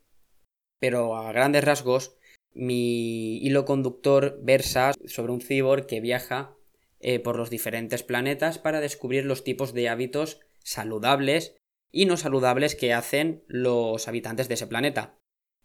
pero 0.80 1.16
a 1.18 1.32
grandes 1.32 1.64
rasgos 1.64 2.18
mi 2.54 3.38
hilo 3.38 3.66
conductor 3.66 4.40
versa 4.42 4.94
sobre 5.06 5.32
un 5.32 5.42
cyborg 5.42 5.86
que 5.86 6.02
viaja 6.02 6.56
eh, 7.00 7.20
por 7.20 7.38
los 7.38 7.50
diferentes 7.50 8.04
planetas 8.04 8.58
para 8.58 8.80
descubrir 8.82 9.26
los 9.26 9.44
tipos 9.44 9.74
de 9.74 9.90
hábitos 9.90 10.40
saludables 10.68 11.56
y 11.92 12.06
no 12.06 12.18
saludables 12.18 12.76
que 12.76 12.94
hacen 12.94 13.44
los 13.48 14.08
habitantes 14.08 14.50
de 14.50 14.56
ese 14.56 14.68
planeta. 14.68 15.18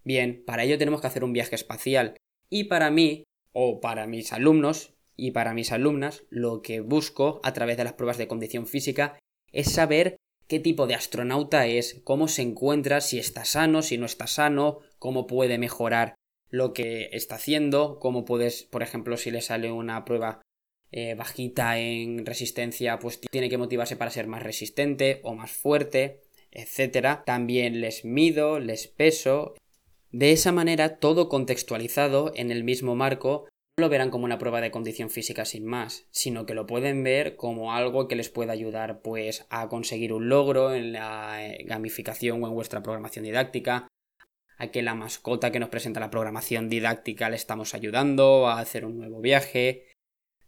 Bien, 0.05 0.45
para 0.47 0.63
ello 0.63 0.79
tenemos 0.79 1.01
que 1.01 1.09
hacer 1.09 1.25
un 1.25 1.33
viaje 1.33 1.57
espacial 1.57 2.17
y 2.49 2.65
para 2.65 2.91
mí, 2.91 3.25
o 3.53 3.81
para 3.81 4.07
mis 4.07 4.33
alumnos 4.33 4.95
y 5.17 5.33
para 5.33 5.55
mis 5.55 5.73
alumnas, 5.73 6.25
lo 6.31 6.63
que 6.63 6.81
busco 6.81 7.41
a 7.43 7.53
través 7.53 7.77
de 7.77 7.85
las 7.85 7.95
pruebas 7.95 8.17
de 8.17 8.29
condición 8.29 8.67
física 8.67 9.19
es 9.51 9.73
saber 9.73 10.17
qué 10.47 10.61
tipo 10.61 10.87
de 10.87 10.95
astronauta 10.95 11.67
es, 11.67 12.01
cómo 12.05 12.29
se 12.29 12.43
encuentra, 12.43 13.01
si 13.01 13.19
está 13.19 13.45
sano, 13.45 13.83
si 13.83 13.99
no 13.99 14.07
está 14.07 14.27
sano, 14.27 14.79
cómo 14.99 15.27
puede 15.27 15.59
mejorar 15.59 16.15
lo 16.49 16.73
que 16.73 17.09
está 17.13 17.37
haciendo, 17.37 17.99
cómo 17.99 18.25
puedes, 18.25 18.63
por 18.63 18.83
ejemplo, 18.83 19.17
si 19.17 19.31
le 19.31 19.41
sale 19.41 19.73
una 19.73 20.05
prueba 20.05 20.43
eh, 20.93 21.15
bajita 21.15 21.79
en 21.79 22.25
resistencia, 22.27 22.99
pues 22.99 23.21
tiene 23.21 23.49
que 23.49 23.59
motivarse 23.59 23.97
para 23.97 24.11
ser 24.11 24.27
más 24.27 24.43
resistente 24.43 25.21
o 25.25 25.35
más 25.35 25.51
fuerte, 25.51 26.21
etcétera. 26.51 27.25
También 27.25 27.81
les 27.81 28.05
mido, 28.05 28.61
les 28.61 28.87
peso. 28.87 29.55
De 30.11 30.33
esa 30.33 30.53
manera, 30.53 30.99
todo 30.99 31.31
contextualizado 31.31 32.33
en 32.37 32.51
el 32.51 32.63
mismo 32.63 32.95
marco 32.95 33.47
no 33.79 33.87
lo 33.87 33.89
verán 33.89 34.11
como 34.11 34.27
una 34.27 34.37
prueba 34.37 34.61
de 34.61 34.71
condición 34.71 35.09
física 35.09 35.47
sin 35.47 35.65
más, 35.65 36.07
sino 36.11 36.45
que 36.45 36.53
lo 36.53 36.67
pueden 36.67 37.03
ver 37.03 37.37
como 37.37 37.73
algo 37.73 38.07
que 38.07 38.17
les 38.17 38.29
pueda 38.29 38.53
ayudar 38.53 39.01
pues 39.01 39.47
a 39.49 39.71
conseguir 39.71 40.13
un 40.13 40.29
logro 40.29 40.75
en 40.75 40.93
la 40.93 41.43
eh, 41.43 41.65
gamificación 41.65 42.45
o 42.45 42.49
en 42.49 42.55
vuestra 42.55 42.83
programación 42.83 43.25
didáctica, 43.25 43.89
a 44.59 44.67
que 44.67 44.83
la 44.83 44.95
mascota 44.95 45.51
que 45.51 45.59
nos 45.59 45.71
presenta 45.71 46.01
la 46.01 46.11
programación 46.11 46.69
didáctica 46.69 47.31
le 47.31 47.37
estamos 47.37 47.75
ayudando 47.75 48.47
a 48.47 48.61
hacer 48.61 48.85
un 48.85 48.99
nuevo 48.99 49.23
viaje. 49.23 49.87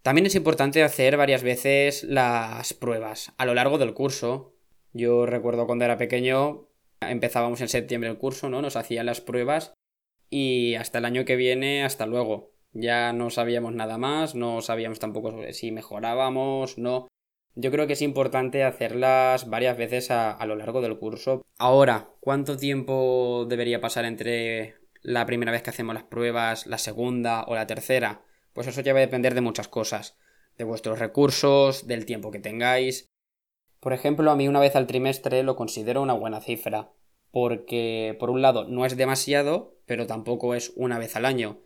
También 0.05 0.27
es 0.27 0.35
importante 0.35 0.83
hacer 0.83 1.17
varias 1.17 1.43
veces 1.43 2.05
las 2.05 2.75
pruebas 2.75 3.33
a 3.39 3.47
lo 3.47 3.55
largo 3.55 3.79
del 3.79 3.95
curso. 3.95 4.55
Yo 4.93 5.25
recuerdo 5.25 5.65
cuando 5.65 5.87
era 5.87 5.97
pequeño, 5.97 6.69
empezábamos 7.01 7.63
en 7.63 7.69
septiembre 7.69 8.11
el 8.11 8.19
curso, 8.19 8.51
¿no? 8.51 8.61
Nos 8.61 8.77
hacían 8.77 9.07
las 9.07 9.23
pruebas 9.23 9.73
y 10.29 10.75
hasta 10.75 10.99
el 10.99 11.07
año 11.07 11.25
que 11.25 11.37
viene, 11.37 11.85
hasta 11.85 12.05
luego 12.05 12.53
ya 12.73 13.15
no 13.15 13.31
sabíamos 13.31 13.73
nada 13.73 13.97
más, 13.97 14.35
no 14.35 14.61
sabíamos 14.61 14.99
tampoco 14.99 15.41
si 15.53 15.73
mejorábamos, 15.73 16.77
no. 16.77 17.09
Yo 17.55 17.71
creo 17.71 17.87
que 17.87 17.95
es 17.95 18.03
importante 18.03 18.63
hacerlas 18.63 19.49
varias 19.49 19.79
veces 19.79 20.11
a, 20.11 20.45
lo 20.45 20.55
largo 20.55 20.83
del 20.83 20.99
curso. 20.99 21.47
Ahora, 21.57 22.11
¿cuánto 22.21 22.59
tiempo 22.59 23.47
debería 23.49 23.81
pasar 23.81 24.05
entre 24.05 24.75
la 25.01 25.25
primera 25.25 25.51
vez 25.51 25.63
que 25.63 25.71
hacemos 25.71 25.95
las 25.95 26.05
pruebas, 26.05 26.67
la 26.67 26.77
segunda 26.77 27.45
o 27.45 27.55
la 27.55 27.67
tercera? 27.67 28.21
Pues 28.55 28.67
eso 28.67 28.81
ya 28.81 28.95
va 28.95 29.01
a 29.01 29.03
depender 29.03 29.35
de 29.35 29.43
muchas 29.43 29.69
cosas, 29.69 30.17
de 30.57 30.65
vuestros 30.65 30.99
recursos, 30.99 31.87
del 31.87 32.07
tiempo 32.07 32.31
que 32.31 32.39
tengáis. 32.39 33.11
Por 33.81 33.93
ejemplo, 33.93 34.31
a 34.31 34.37
mí 34.37 34.49
una 34.49 34.61
vez 34.61 34.75
al 34.77 34.87
trimestre 34.87 35.43
lo 35.43 35.57
considero 35.57 36.01
una 36.01 36.15
buena 36.15 36.41
cifra, 36.41 36.93
porque 37.31 38.17
por 38.19 38.31
un 38.31 38.41
lado 38.41 38.65
no 38.67 38.87
es 38.87 38.97
demasiado, 38.97 39.77
pero 39.85 40.07
tampoco 40.07 40.55
es 40.55 40.73
una 40.77 40.99
vez 40.99 41.17
al 41.17 41.27
año 41.27 41.61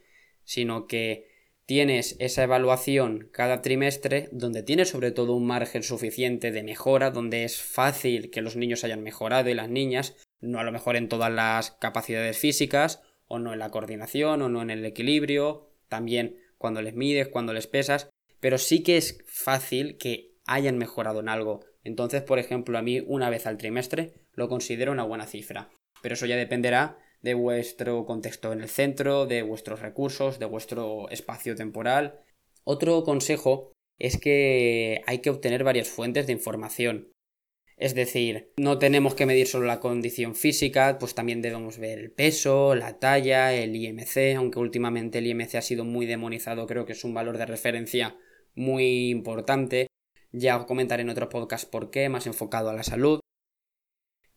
sino 0.48 0.86
que 0.86 1.28
tienes 1.66 2.16
esa 2.20 2.42
evaluación 2.42 3.28
cada 3.32 3.60
trimestre 3.60 4.30
donde 4.32 4.62
tienes 4.62 4.88
sobre 4.88 5.10
todo 5.10 5.34
un 5.34 5.46
margen 5.46 5.82
suficiente 5.82 6.50
de 6.50 6.62
mejora, 6.62 7.10
donde 7.10 7.44
es 7.44 7.60
fácil 7.60 8.30
que 8.30 8.40
los 8.40 8.56
niños 8.56 8.82
hayan 8.82 9.02
mejorado 9.02 9.50
y 9.50 9.54
las 9.54 9.68
niñas, 9.68 10.16
no 10.40 10.58
a 10.58 10.64
lo 10.64 10.72
mejor 10.72 10.96
en 10.96 11.10
todas 11.10 11.30
las 11.30 11.72
capacidades 11.72 12.38
físicas, 12.38 13.02
o 13.26 13.38
no 13.38 13.52
en 13.52 13.58
la 13.58 13.68
coordinación, 13.70 14.40
o 14.40 14.48
no 14.48 14.62
en 14.62 14.70
el 14.70 14.86
equilibrio, 14.86 15.68
también 15.90 16.38
cuando 16.58 16.82
les 16.82 16.94
mides, 16.94 17.28
cuando 17.28 17.52
les 17.52 17.66
pesas, 17.66 18.10
pero 18.40 18.58
sí 18.58 18.82
que 18.82 18.96
es 18.96 19.24
fácil 19.26 19.96
que 19.98 20.34
hayan 20.46 20.78
mejorado 20.78 21.20
en 21.20 21.28
algo. 21.28 21.60
Entonces, 21.84 22.22
por 22.22 22.38
ejemplo, 22.38 22.76
a 22.78 22.82
mí 22.82 23.02
una 23.06 23.30
vez 23.30 23.46
al 23.46 23.58
trimestre 23.58 24.14
lo 24.32 24.48
considero 24.48 24.92
una 24.92 25.04
buena 25.04 25.26
cifra. 25.26 25.70
Pero 26.02 26.14
eso 26.14 26.26
ya 26.26 26.36
dependerá 26.36 26.98
de 27.22 27.34
vuestro 27.34 28.04
contexto 28.04 28.52
en 28.52 28.60
el 28.60 28.68
centro, 28.68 29.26
de 29.26 29.42
vuestros 29.42 29.80
recursos, 29.80 30.38
de 30.38 30.46
vuestro 30.46 31.08
espacio 31.10 31.56
temporal. 31.56 32.20
Otro 32.64 33.02
consejo 33.02 33.72
es 33.98 34.18
que 34.18 35.02
hay 35.06 35.18
que 35.18 35.30
obtener 35.30 35.64
varias 35.64 35.88
fuentes 35.88 36.26
de 36.26 36.32
información. 36.32 37.12
Es 37.78 37.94
decir, 37.94 38.50
no 38.56 38.78
tenemos 38.78 39.14
que 39.14 39.24
medir 39.24 39.46
solo 39.46 39.66
la 39.66 39.78
condición 39.78 40.34
física, 40.34 40.98
pues 40.98 41.14
también 41.14 41.42
debemos 41.42 41.78
ver 41.78 42.00
el 42.00 42.10
peso, 42.10 42.74
la 42.74 42.98
talla, 42.98 43.54
el 43.54 43.76
IMC, 43.76 44.36
aunque 44.36 44.58
últimamente 44.58 45.18
el 45.18 45.28
IMC 45.28 45.54
ha 45.54 45.62
sido 45.62 45.84
muy 45.84 46.04
demonizado, 46.04 46.66
creo 46.66 46.84
que 46.84 46.94
es 46.94 47.04
un 47.04 47.14
valor 47.14 47.38
de 47.38 47.46
referencia 47.46 48.16
muy 48.56 49.10
importante. 49.10 49.86
Ya 50.32 50.56
os 50.56 50.66
comentaré 50.66 51.02
en 51.02 51.10
otros 51.10 51.28
podcasts 51.28 51.66
por 51.66 51.90
qué, 51.90 52.08
más 52.08 52.26
enfocado 52.26 52.68
a 52.68 52.74
la 52.74 52.82
salud. 52.82 53.20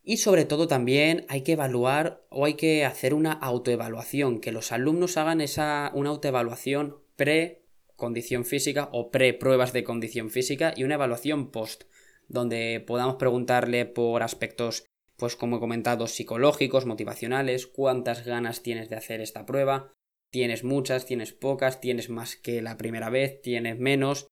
Y 0.04 0.18
sobre 0.18 0.44
todo 0.44 0.68
también 0.68 1.26
hay 1.28 1.42
que 1.42 1.52
evaluar 1.52 2.24
o 2.28 2.44
hay 2.44 2.54
que 2.54 2.84
hacer 2.84 3.12
una 3.12 3.32
autoevaluación, 3.32 4.40
que 4.40 4.52
los 4.52 4.70
alumnos 4.70 5.16
hagan 5.16 5.40
esa, 5.40 5.90
una 5.94 6.10
autoevaluación 6.10 6.98
pre 7.16 7.64
condición 7.96 8.44
física 8.44 8.88
o 8.92 9.10
pre 9.10 9.34
pruebas 9.34 9.72
de 9.72 9.84
condición 9.84 10.30
física 10.30 10.74
y 10.76 10.84
una 10.84 10.94
evaluación 10.94 11.50
post, 11.50 11.84
donde 12.32 12.82
podamos 12.84 13.16
preguntarle 13.16 13.84
por 13.84 14.22
aspectos, 14.22 14.86
pues 15.16 15.36
como 15.36 15.56
he 15.56 15.60
comentado, 15.60 16.06
psicológicos, 16.06 16.86
motivacionales, 16.86 17.66
cuántas 17.66 18.24
ganas 18.24 18.62
tienes 18.62 18.88
de 18.88 18.96
hacer 18.96 19.20
esta 19.20 19.44
prueba, 19.46 19.92
tienes 20.30 20.64
muchas, 20.64 21.04
tienes 21.04 21.32
pocas, 21.32 21.80
tienes 21.80 22.08
más 22.08 22.36
que 22.36 22.62
la 22.62 22.78
primera 22.78 23.10
vez, 23.10 23.40
tienes 23.42 23.78
menos, 23.78 24.28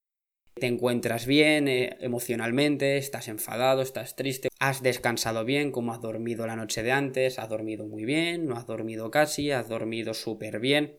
te 0.54 0.66
encuentras 0.66 1.26
bien 1.26 1.68
eh, 1.68 1.96
emocionalmente, 2.00 2.96
estás 2.96 3.28
enfadado, 3.28 3.82
estás 3.82 4.16
triste, 4.16 4.48
has 4.58 4.82
descansado 4.82 5.44
bien, 5.44 5.70
como 5.70 5.92
has 5.92 6.00
dormido 6.00 6.46
la 6.46 6.56
noche 6.56 6.82
de 6.82 6.92
antes, 6.92 7.38
has 7.38 7.48
dormido 7.50 7.86
muy 7.86 8.06
bien, 8.06 8.46
no 8.46 8.56
has 8.56 8.66
dormido 8.66 9.10
casi, 9.10 9.50
has 9.50 9.68
dormido 9.68 10.14
súper 10.14 10.58
bien. 10.58 10.98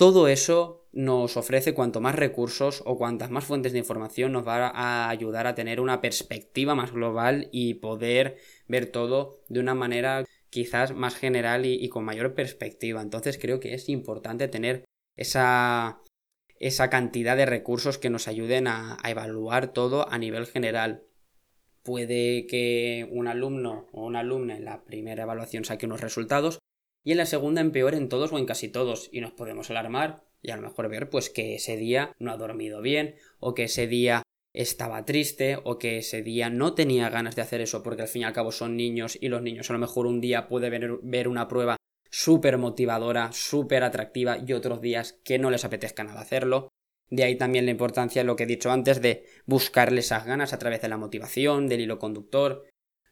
Todo 0.00 0.28
eso 0.28 0.88
nos 0.92 1.36
ofrece 1.36 1.74
cuanto 1.74 2.00
más 2.00 2.14
recursos 2.14 2.82
o 2.86 2.96
cuantas 2.96 3.30
más 3.30 3.44
fuentes 3.44 3.72
de 3.72 3.80
información 3.80 4.32
nos 4.32 4.48
va 4.48 4.68
a 4.68 5.10
ayudar 5.10 5.46
a 5.46 5.54
tener 5.54 5.78
una 5.78 6.00
perspectiva 6.00 6.74
más 6.74 6.90
global 6.90 7.50
y 7.52 7.74
poder 7.74 8.38
ver 8.66 8.86
todo 8.86 9.42
de 9.50 9.60
una 9.60 9.74
manera 9.74 10.24
quizás 10.48 10.94
más 10.94 11.16
general 11.16 11.66
y 11.66 11.86
con 11.90 12.06
mayor 12.06 12.34
perspectiva. 12.34 13.02
Entonces 13.02 13.36
creo 13.36 13.60
que 13.60 13.74
es 13.74 13.90
importante 13.90 14.48
tener 14.48 14.86
esa 15.16 16.00
esa 16.58 16.88
cantidad 16.88 17.36
de 17.36 17.44
recursos 17.44 17.98
que 17.98 18.08
nos 18.08 18.26
ayuden 18.26 18.68
a, 18.68 18.96
evaluar 19.04 19.74
todo 19.74 20.08
a 20.10 20.16
nivel 20.16 20.46
general. 20.46 21.04
Puede 21.82 22.46
que 22.46 23.06
un 23.12 23.28
alumno 23.28 23.86
o 23.92 24.06
una 24.06 24.20
alumna 24.20 24.56
en 24.56 24.64
la 24.64 24.82
primera 24.82 25.24
evaluación 25.24 25.66
saque 25.66 25.84
unos 25.84 26.00
resultados 26.00 26.58
y 27.04 27.12
en 27.12 27.18
la 27.18 27.26
segunda 27.26 27.60
empeore 27.60 27.96
en 27.96 28.08
todos 28.08 28.32
o 28.32 28.38
en 28.38 28.46
casi 28.46 28.68
todos 28.68 29.08
y 29.12 29.20
nos 29.20 29.32
podemos 29.32 29.70
alarmar 29.70 30.24
y 30.42 30.50
a 30.50 30.56
lo 30.56 30.62
mejor 30.62 30.88
ver 30.88 31.10
pues 31.10 31.30
que 31.30 31.54
ese 31.54 31.76
día 31.76 32.14
no 32.18 32.32
ha 32.32 32.36
dormido 32.36 32.80
bien 32.82 33.16
o 33.38 33.54
que 33.54 33.64
ese 33.64 33.86
día 33.86 34.22
estaba 34.52 35.04
triste 35.04 35.58
o 35.64 35.78
que 35.78 35.98
ese 35.98 36.22
día 36.22 36.50
no 36.50 36.74
tenía 36.74 37.08
ganas 37.08 37.36
de 37.36 37.42
hacer 37.42 37.60
eso 37.60 37.82
porque 37.82 38.02
al 38.02 38.08
fin 38.08 38.22
y 38.22 38.24
al 38.24 38.32
cabo 38.32 38.52
son 38.52 38.76
niños 38.76 39.16
y 39.20 39.28
los 39.28 39.42
niños 39.42 39.70
a 39.70 39.72
lo 39.72 39.78
mejor 39.78 40.06
un 40.06 40.20
día 40.20 40.48
puede 40.48 40.70
ver, 40.70 40.98
ver 41.02 41.28
una 41.28 41.48
prueba 41.48 41.76
súper 42.10 42.58
motivadora, 42.58 43.30
súper 43.32 43.84
atractiva 43.84 44.38
y 44.44 44.52
otros 44.52 44.80
días 44.80 45.18
que 45.24 45.38
no 45.38 45.50
les 45.50 45.64
apetezca 45.64 46.04
nada 46.04 46.20
hacerlo. 46.20 46.68
De 47.08 47.24
ahí 47.24 47.36
también 47.36 47.64
la 47.64 47.70
importancia, 47.72 48.24
lo 48.24 48.36
que 48.36 48.44
he 48.44 48.46
dicho 48.46 48.70
antes, 48.70 49.00
de 49.00 49.24
buscarle 49.46 50.00
esas 50.00 50.26
ganas 50.26 50.52
a 50.52 50.58
través 50.58 50.80
de 50.80 50.88
la 50.88 50.96
motivación, 50.96 51.68
del 51.68 51.80
hilo 51.80 51.98
conductor. 51.98 52.66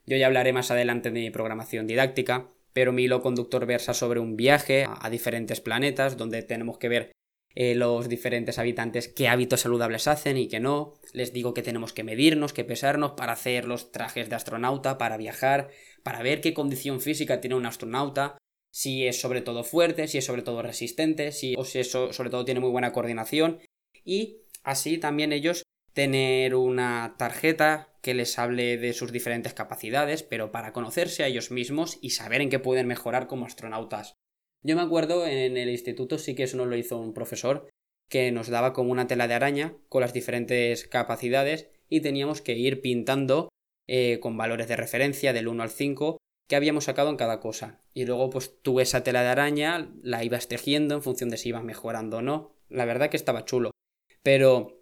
Yo 0.06 0.16
ya 0.16 0.26
hablaré 0.26 0.52
más 0.52 0.70
adelante 0.70 1.10
de 1.10 1.20
mi 1.20 1.30
programación 1.30 1.86
didáctica, 1.86 2.50
pero 2.78 2.92
mi 2.92 3.02
hilo 3.02 3.22
conductor 3.22 3.66
versa 3.66 3.92
sobre 3.92 4.20
un 4.20 4.36
viaje 4.36 4.86
a 4.88 5.10
diferentes 5.10 5.60
planetas 5.60 6.16
donde 6.16 6.44
tenemos 6.44 6.78
que 6.78 6.88
ver 6.88 7.10
eh, 7.56 7.74
los 7.74 8.08
diferentes 8.08 8.60
habitantes 8.60 9.08
qué 9.08 9.26
hábitos 9.26 9.62
saludables 9.62 10.06
hacen 10.06 10.36
y 10.36 10.46
qué 10.46 10.60
no. 10.60 10.94
Les 11.12 11.32
digo 11.32 11.54
que 11.54 11.64
tenemos 11.64 11.92
que 11.92 12.04
medirnos, 12.04 12.52
que 12.52 12.62
pesarnos 12.62 13.14
para 13.16 13.32
hacer 13.32 13.64
los 13.64 13.90
trajes 13.90 14.28
de 14.28 14.36
astronauta, 14.36 14.96
para 14.96 15.16
viajar, 15.16 15.70
para 16.04 16.22
ver 16.22 16.40
qué 16.40 16.54
condición 16.54 17.00
física 17.00 17.40
tiene 17.40 17.56
un 17.56 17.66
astronauta, 17.66 18.38
si 18.72 19.08
es 19.08 19.20
sobre 19.20 19.40
todo 19.40 19.64
fuerte, 19.64 20.06
si 20.06 20.18
es 20.18 20.24
sobre 20.24 20.42
todo 20.42 20.62
resistente, 20.62 21.32
si, 21.32 21.56
o 21.58 21.64
si 21.64 21.80
eso 21.80 22.12
sobre 22.12 22.30
todo 22.30 22.44
tiene 22.44 22.60
muy 22.60 22.70
buena 22.70 22.92
coordinación 22.92 23.58
y 24.04 24.42
así 24.62 24.98
también 24.98 25.32
ellos 25.32 25.64
tener 25.94 26.54
una 26.54 27.16
tarjeta 27.18 27.88
que 28.08 28.14
les 28.14 28.38
hable 28.38 28.78
de 28.78 28.94
sus 28.94 29.12
diferentes 29.12 29.52
capacidades, 29.52 30.22
pero 30.22 30.50
para 30.50 30.72
conocerse 30.72 31.24
a 31.24 31.26
ellos 31.26 31.50
mismos 31.50 31.98
y 32.00 32.08
saber 32.08 32.40
en 32.40 32.48
qué 32.48 32.58
pueden 32.58 32.86
mejorar 32.86 33.26
como 33.26 33.44
astronautas. 33.44 34.14
Yo 34.62 34.76
me 34.76 34.80
acuerdo 34.80 35.26
en 35.26 35.58
el 35.58 35.68
instituto 35.68 36.16
sí 36.16 36.34
que 36.34 36.44
eso 36.44 36.56
nos 36.56 36.68
lo 36.68 36.76
hizo 36.78 36.96
un 36.96 37.12
profesor 37.12 37.68
que 38.08 38.32
nos 38.32 38.48
daba 38.48 38.72
como 38.72 38.92
una 38.92 39.06
tela 39.06 39.28
de 39.28 39.34
araña 39.34 39.76
con 39.90 40.00
las 40.00 40.14
diferentes 40.14 40.88
capacidades 40.88 41.68
y 41.90 42.00
teníamos 42.00 42.40
que 42.40 42.56
ir 42.56 42.80
pintando 42.80 43.50
eh, 43.86 44.20
con 44.22 44.38
valores 44.38 44.68
de 44.68 44.76
referencia 44.76 45.34
del 45.34 45.46
1 45.46 45.62
al 45.62 45.68
5 45.68 46.16
que 46.48 46.56
habíamos 46.56 46.84
sacado 46.84 47.10
en 47.10 47.18
cada 47.18 47.40
cosa. 47.40 47.82
Y 47.92 48.06
luego 48.06 48.30
pues 48.30 48.54
tú 48.62 48.80
esa 48.80 49.04
tela 49.04 49.20
de 49.20 49.28
araña 49.28 49.92
la 50.00 50.24
ibas 50.24 50.48
tejiendo 50.48 50.94
en 50.94 51.02
función 51.02 51.28
de 51.28 51.36
si 51.36 51.50
ibas 51.50 51.62
mejorando 51.62 52.16
o 52.16 52.22
no. 52.22 52.54
La 52.70 52.86
verdad 52.86 53.10
que 53.10 53.18
estaba 53.18 53.44
chulo. 53.44 53.70
Pero 54.22 54.80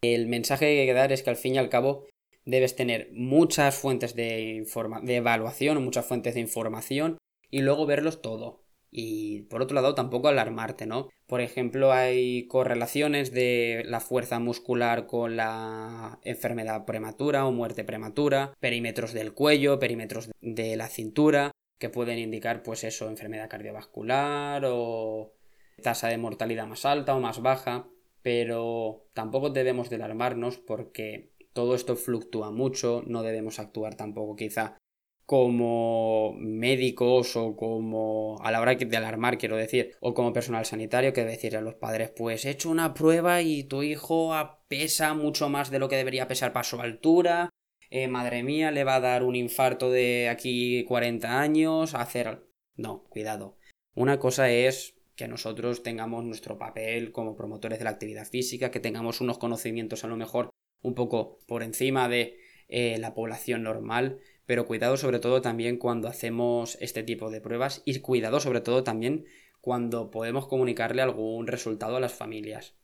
el 0.00 0.28
mensaje 0.28 0.66
que 0.66 0.80
hay 0.82 0.86
que 0.86 0.94
dar 0.94 1.10
es 1.10 1.24
que 1.24 1.30
al 1.30 1.36
fin 1.36 1.56
y 1.56 1.58
al 1.58 1.70
cabo 1.70 2.06
debes 2.48 2.74
tener 2.74 3.10
muchas 3.12 3.76
fuentes 3.76 4.14
de, 4.14 4.66
de 5.02 5.16
evaluación 5.16 5.84
muchas 5.84 6.06
fuentes 6.06 6.34
de 6.34 6.40
información 6.40 7.18
y 7.50 7.60
luego 7.60 7.84
verlos 7.84 8.22
todo. 8.22 8.64
Y 8.90 9.42
por 9.42 9.60
otro 9.60 9.74
lado, 9.74 9.94
tampoco 9.94 10.28
alarmarte, 10.28 10.86
¿no? 10.86 11.10
Por 11.26 11.42
ejemplo, 11.42 11.92
hay 11.92 12.46
correlaciones 12.46 13.32
de 13.32 13.82
la 13.86 14.00
fuerza 14.00 14.38
muscular 14.38 15.06
con 15.06 15.36
la 15.36 16.20
enfermedad 16.24 16.86
prematura 16.86 17.44
o 17.44 17.52
muerte 17.52 17.84
prematura, 17.84 18.54
perímetros 18.60 19.12
del 19.12 19.34
cuello, 19.34 19.78
perímetros 19.78 20.30
de 20.40 20.76
la 20.76 20.88
cintura, 20.88 21.50
que 21.78 21.90
pueden 21.90 22.18
indicar, 22.18 22.62
pues 22.62 22.82
eso, 22.82 23.08
enfermedad 23.08 23.50
cardiovascular 23.50 24.62
o 24.64 25.34
tasa 25.82 26.08
de 26.08 26.16
mortalidad 26.16 26.66
más 26.66 26.86
alta 26.86 27.14
o 27.14 27.20
más 27.20 27.42
baja, 27.42 27.88
pero 28.22 29.04
tampoco 29.12 29.50
debemos 29.50 29.90
de 29.90 29.96
alarmarnos 29.96 30.56
porque 30.56 31.30
todo 31.58 31.74
esto 31.74 31.96
fluctúa 31.96 32.52
mucho, 32.52 33.02
no 33.08 33.24
debemos 33.24 33.58
actuar 33.58 33.96
tampoco 33.96 34.36
quizá 34.36 34.78
como 35.26 36.36
médicos 36.38 37.34
o 37.34 37.56
como 37.56 38.38
a 38.42 38.52
la 38.52 38.60
hora 38.60 38.76
de 38.76 38.96
alarmar, 38.96 39.38
quiero 39.38 39.56
decir, 39.56 39.96
o 39.98 40.14
como 40.14 40.32
personal 40.32 40.66
sanitario 40.66 41.12
que 41.12 41.24
decirle 41.24 41.58
a 41.58 41.62
los 41.62 41.74
padres, 41.74 42.12
pues 42.16 42.44
he 42.44 42.50
hecho 42.50 42.70
una 42.70 42.94
prueba 42.94 43.42
y 43.42 43.64
tu 43.64 43.82
hijo 43.82 44.32
pesa 44.68 45.14
mucho 45.14 45.48
más 45.48 45.72
de 45.72 45.80
lo 45.80 45.88
que 45.88 45.96
debería 45.96 46.28
pesar 46.28 46.52
para 46.52 46.62
su 46.62 46.80
altura, 46.80 47.50
eh, 47.90 48.06
madre 48.06 48.44
mía, 48.44 48.70
le 48.70 48.84
va 48.84 48.94
a 48.94 49.00
dar 49.00 49.24
un 49.24 49.34
infarto 49.34 49.90
de 49.90 50.28
aquí 50.28 50.84
40 50.84 51.40
años, 51.40 51.96
hacer... 51.96 52.46
No, 52.76 53.02
cuidado. 53.08 53.58
Una 53.96 54.20
cosa 54.20 54.48
es 54.48 54.94
que 55.16 55.26
nosotros 55.26 55.82
tengamos 55.82 56.24
nuestro 56.24 56.56
papel 56.56 57.10
como 57.10 57.34
promotores 57.34 57.80
de 57.80 57.84
la 57.84 57.90
actividad 57.90 58.28
física, 58.28 58.70
que 58.70 58.78
tengamos 58.78 59.20
unos 59.20 59.38
conocimientos 59.38 60.04
a 60.04 60.06
lo 60.06 60.16
mejor 60.16 60.50
un 60.82 60.94
poco 60.94 61.38
por 61.46 61.62
encima 61.62 62.08
de 62.08 62.38
eh, 62.68 62.98
la 62.98 63.14
población 63.14 63.62
normal, 63.62 64.20
pero 64.46 64.66
cuidado 64.66 64.96
sobre 64.96 65.18
todo 65.18 65.42
también 65.42 65.76
cuando 65.76 66.08
hacemos 66.08 66.76
este 66.80 67.02
tipo 67.02 67.30
de 67.30 67.40
pruebas 67.40 67.82
y 67.84 67.98
cuidado 68.00 68.40
sobre 68.40 68.60
todo 68.60 68.84
también 68.84 69.26
cuando 69.60 70.10
podemos 70.10 70.46
comunicarle 70.46 71.02
algún 71.02 71.46
resultado 71.46 71.96
a 71.96 72.00
las 72.00 72.14
familias. 72.14 72.74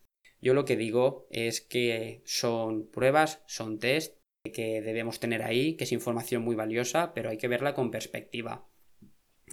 Yo 0.41 0.53
lo 0.53 0.65
que 0.65 0.77
digo 0.77 1.27
es 1.31 1.61
que 1.61 2.23
son 2.27 2.91
pruebas, 2.91 3.43
son 3.47 3.79
test 3.79 4.19
que 4.53 4.83
debemos 4.83 5.21
tener 5.21 5.43
ahí, 5.43 5.75
que 5.77 5.85
es 5.85 5.93
información 5.93 6.43
muy 6.43 6.55
valiosa, 6.55 7.15
pero 7.15 7.31
hay 7.31 7.39
que 7.39 7.49
verla 7.49 7.75
con 7.75 7.91
perspectiva. 7.91 8.69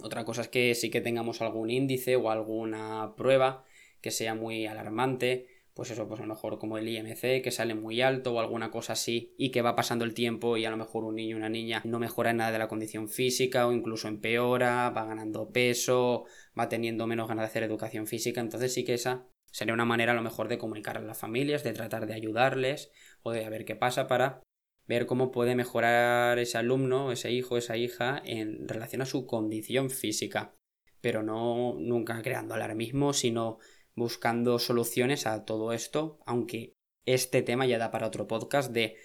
Otra 0.01 0.25
cosa 0.25 0.41
es 0.41 0.47
que 0.49 0.75
sí 0.75 0.89
que 0.89 1.01
tengamos 1.01 1.41
algún 1.41 1.69
índice 1.69 2.15
o 2.17 2.29
alguna 2.29 3.13
prueba 3.15 3.63
que 4.01 4.11
sea 4.11 4.35
muy 4.35 4.65
alarmante, 4.65 5.47
pues 5.73 5.91
eso, 5.91 6.07
pues 6.07 6.19
a 6.19 6.23
lo 6.23 6.33
mejor 6.33 6.59
como 6.59 6.77
el 6.77 6.87
IMC, 6.87 7.41
que 7.41 7.51
sale 7.51 7.75
muy 7.75 8.01
alto 8.01 8.33
o 8.33 8.39
alguna 8.39 8.71
cosa 8.71 8.93
así, 8.93 9.33
y 9.37 9.51
que 9.51 9.61
va 9.61 9.75
pasando 9.75 10.05
el 10.05 10.13
tiempo 10.13 10.57
y 10.57 10.65
a 10.65 10.69
lo 10.69 10.77
mejor 10.77 11.03
un 11.03 11.15
niño 11.15 11.35
o 11.35 11.39
una 11.39 11.49
niña 11.49 11.81
no 11.85 11.99
mejora 11.99 12.33
nada 12.33 12.51
de 12.51 12.59
la 12.59 12.67
condición 12.67 13.09
física 13.09 13.67
o 13.67 13.71
incluso 13.71 14.07
empeora, 14.07 14.89
va 14.89 15.05
ganando 15.05 15.51
peso, 15.51 16.25
va 16.59 16.69
teniendo 16.69 17.07
menos 17.07 17.27
ganas 17.27 17.43
de 17.43 17.47
hacer 17.47 17.63
educación 17.63 18.07
física, 18.07 18.41
entonces 18.41 18.73
sí 18.73 18.83
que 18.83 18.93
esa 18.93 19.27
sería 19.51 19.73
una 19.73 19.85
manera 19.85 20.13
a 20.13 20.15
lo 20.15 20.21
mejor 20.21 20.47
de 20.47 20.57
comunicar 20.57 20.97
a 20.97 21.01
las 21.01 21.17
familias, 21.17 21.63
de 21.63 21.73
tratar 21.73 22.05
de 22.05 22.13
ayudarles 22.13 22.91
o 23.21 23.31
de 23.31 23.49
ver 23.49 23.65
qué 23.65 23.75
pasa 23.75 24.07
para 24.07 24.41
ver 24.87 25.05
cómo 25.05 25.31
puede 25.31 25.55
mejorar 25.55 26.39
ese 26.39 26.57
alumno, 26.57 27.11
ese 27.11 27.31
hijo, 27.31 27.57
esa 27.57 27.77
hija 27.77 28.21
en 28.25 28.67
relación 28.67 29.01
a 29.01 29.05
su 29.05 29.25
condición 29.25 29.89
física, 29.89 30.53
pero 31.01 31.23
no 31.23 31.75
nunca 31.79 32.21
creando 32.21 32.55
alarmismo, 32.55 33.13
sino 33.13 33.59
buscando 33.95 34.59
soluciones 34.59 35.27
a 35.27 35.45
todo 35.45 35.73
esto, 35.73 36.19
aunque 36.25 36.75
este 37.05 37.41
tema 37.41 37.65
ya 37.65 37.77
da 37.77 37.91
para 37.91 38.07
otro 38.07 38.27
podcast 38.27 38.71
de 38.71 38.95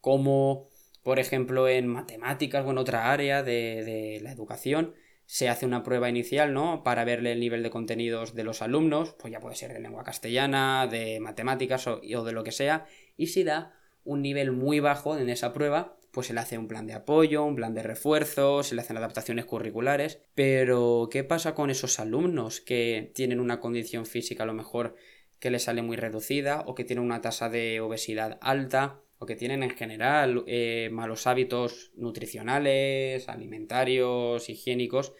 cómo, 0.00 0.70
por 1.02 1.18
ejemplo, 1.18 1.68
en 1.68 1.86
matemáticas 1.86 2.64
o 2.64 2.70
en 2.70 2.78
otra 2.78 3.12
área 3.12 3.42
de, 3.42 4.20
la 4.22 4.32
educación, 4.32 4.94
se 5.24 5.48
hace 5.48 5.66
una 5.66 5.82
prueba 5.82 6.08
inicial, 6.08 6.54
¿no? 6.54 6.84
Para 6.84 7.04
verle 7.04 7.32
el 7.32 7.40
nivel 7.40 7.62
de 7.62 7.70
contenidos 7.70 8.34
de 8.34 8.44
los 8.44 8.62
alumnos, 8.62 9.16
pues 9.18 9.32
ya 9.32 9.40
puede 9.40 9.56
ser 9.56 9.72
de 9.72 9.80
lengua 9.80 10.04
castellana, 10.04 10.86
de 10.86 11.18
matemáticas 11.18 11.86
o, 11.88 12.00
o 12.00 12.24
de 12.24 12.32
lo 12.32 12.44
que 12.44 12.52
sea, 12.52 12.86
y 13.16 13.28
si 13.28 13.42
da 13.42 13.74
un 14.04 14.22
nivel 14.22 14.52
muy 14.52 14.78
bajo 14.78 15.18
en 15.18 15.28
esa 15.28 15.52
prueba, 15.52 15.96
pues 16.16 16.28
se 16.28 16.32
le 16.32 16.40
hace 16.40 16.56
un 16.56 16.66
plan 16.66 16.86
de 16.86 16.94
apoyo, 16.94 17.44
un 17.44 17.56
plan 17.56 17.74
de 17.74 17.82
refuerzo, 17.82 18.62
se 18.62 18.74
le 18.74 18.80
hacen 18.80 18.96
adaptaciones 18.96 19.44
curriculares, 19.44 20.22
pero 20.34 21.10
¿qué 21.12 21.24
pasa 21.24 21.54
con 21.54 21.68
esos 21.68 22.00
alumnos 22.00 22.62
que 22.62 23.12
tienen 23.14 23.38
una 23.38 23.60
condición 23.60 24.06
física 24.06 24.44
a 24.44 24.46
lo 24.46 24.54
mejor 24.54 24.94
que 25.40 25.50
les 25.50 25.64
sale 25.64 25.82
muy 25.82 25.98
reducida 25.98 26.64
o 26.66 26.74
que 26.74 26.84
tienen 26.84 27.04
una 27.04 27.20
tasa 27.20 27.50
de 27.50 27.82
obesidad 27.82 28.38
alta 28.40 29.02
o 29.18 29.26
que 29.26 29.36
tienen 29.36 29.62
en 29.62 29.68
general 29.68 30.42
eh, 30.46 30.88
malos 30.90 31.26
hábitos 31.26 31.92
nutricionales, 31.96 33.28
alimentarios, 33.28 34.48
higiénicos 34.48 35.12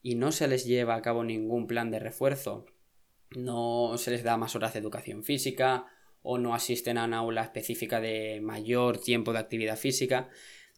y 0.00 0.14
no 0.14 0.32
se 0.32 0.48
les 0.48 0.64
lleva 0.64 0.94
a 0.94 1.02
cabo 1.02 1.22
ningún 1.22 1.66
plan 1.66 1.90
de 1.90 1.98
refuerzo? 1.98 2.64
No 3.36 3.98
se 3.98 4.10
les 4.10 4.24
da 4.24 4.38
más 4.38 4.56
horas 4.56 4.72
de 4.72 4.78
educación 4.78 5.22
física, 5.22 5.84
o 6.24 6.38
no 6.38 6.54
asisten 6.54 6.96
a 6.98 7.04
una 7.04 7.18
aula 7.18 7.42
específica 7.42 8.00
de 8.00 8.40
mayor 8.42 8.98
tiempo 8.98 9.32
de 9.32 9.38
actividad 9.40 9.76
física. 9.76 10.30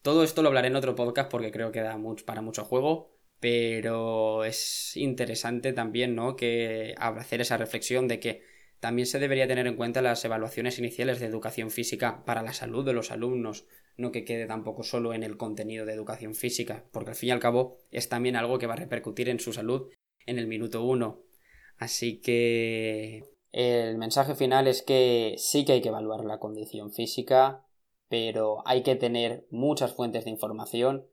Todo 0.03 0.25
esto 0.25 0.43
lo 0.43 0.49
hablaré 0.49 0.69
en 0.69 0.77
otro 0.77 0.97
podcast 0.97 1.31
porque 1.31 1.53
creo 1.53 1.71
que 1.71 1.81
da 1.81 1.97
mucho, 1.97 2.27
para 2.27 2.43
mucho 2.43 2.65
juego, 2.65 3.17
pero 3.39 4.45
es 4.45 4.97
interesante 4.97 5.73
también, 5.73 6.17
¿no? 6.17 6.35
Que 6.35 6.95
hacer 6.99 7.41
esa 7.41 7.57
reflexión 7.57 8.09
de 8.09 8.19
que 8.19 8.43
también 8.81 9.07
se 9.07 9.21
debería 9.21 9.47
tener 9.47 9.69
en 9.69 9.77
cuenta 9.77 10.03
las 10.03 10.25
evaluaciones 10.25 10.81
iniciales 10.81 11.21
de 11.21 11.27
educación 11.27 11.71
física 11.71 12.25
para 12.25 12.43
la 12.43 12.53
salud 12.53 12.85
de 12.85 12.93
los 12.93 13.13
alumnos, 13.13 13.67
no 13.97 14.11
que 14.11 14.25
quede 14.25 14.47
tampoco 14.47 14.83
solo 14.83 15.15
en 15.15 15.23
el 15.23 15.37
contenido 15.37 15.87
de 15.87 15.93
educación 15.93 16.35
física, 16.35 16.85
porque 16.91 17.11
al 17.11 17.17
fin 17.17 17.29
y 17.29 17.33
al 17.33 17.41
cabo 17.41 17.79
es 17.93 18.09
también 18.09 18.35
algo 18.35 18.59
que 18.59 18.67
va 18.67 18.75
a 18.75 18.79
repercutir 18.79 19.29
en 19.29 19.39
su 19.39 19.53
salud 19.53 19.91
en 20.27 20.41
el 20.41 20.49
minuto 20.49 20.83
uno. 20.83 21.23
Así 21.79 22.21
que 22.21 23.36
el 23.53 23.97
mensaje 23.99 24.35
final 24.35 24.67
es 24.67 24.83
que 24.83 25.35
sí 25.39 25.65
que 25.65 25.73
hay 25.73 25.81
que 25.81 25.89
evaluar 25.89 26.25
la 26.25 26.39
condición 26.39 26.93
física, 26.93 27.65
pero 28.09 28.63
hay 28.67 28.83
que 28.83 28.97
tener 28.97 29.47
muchas 29.51 29.93
fuentes 29.93 30.25
de 30.25 30.31
información, 30.31 31.07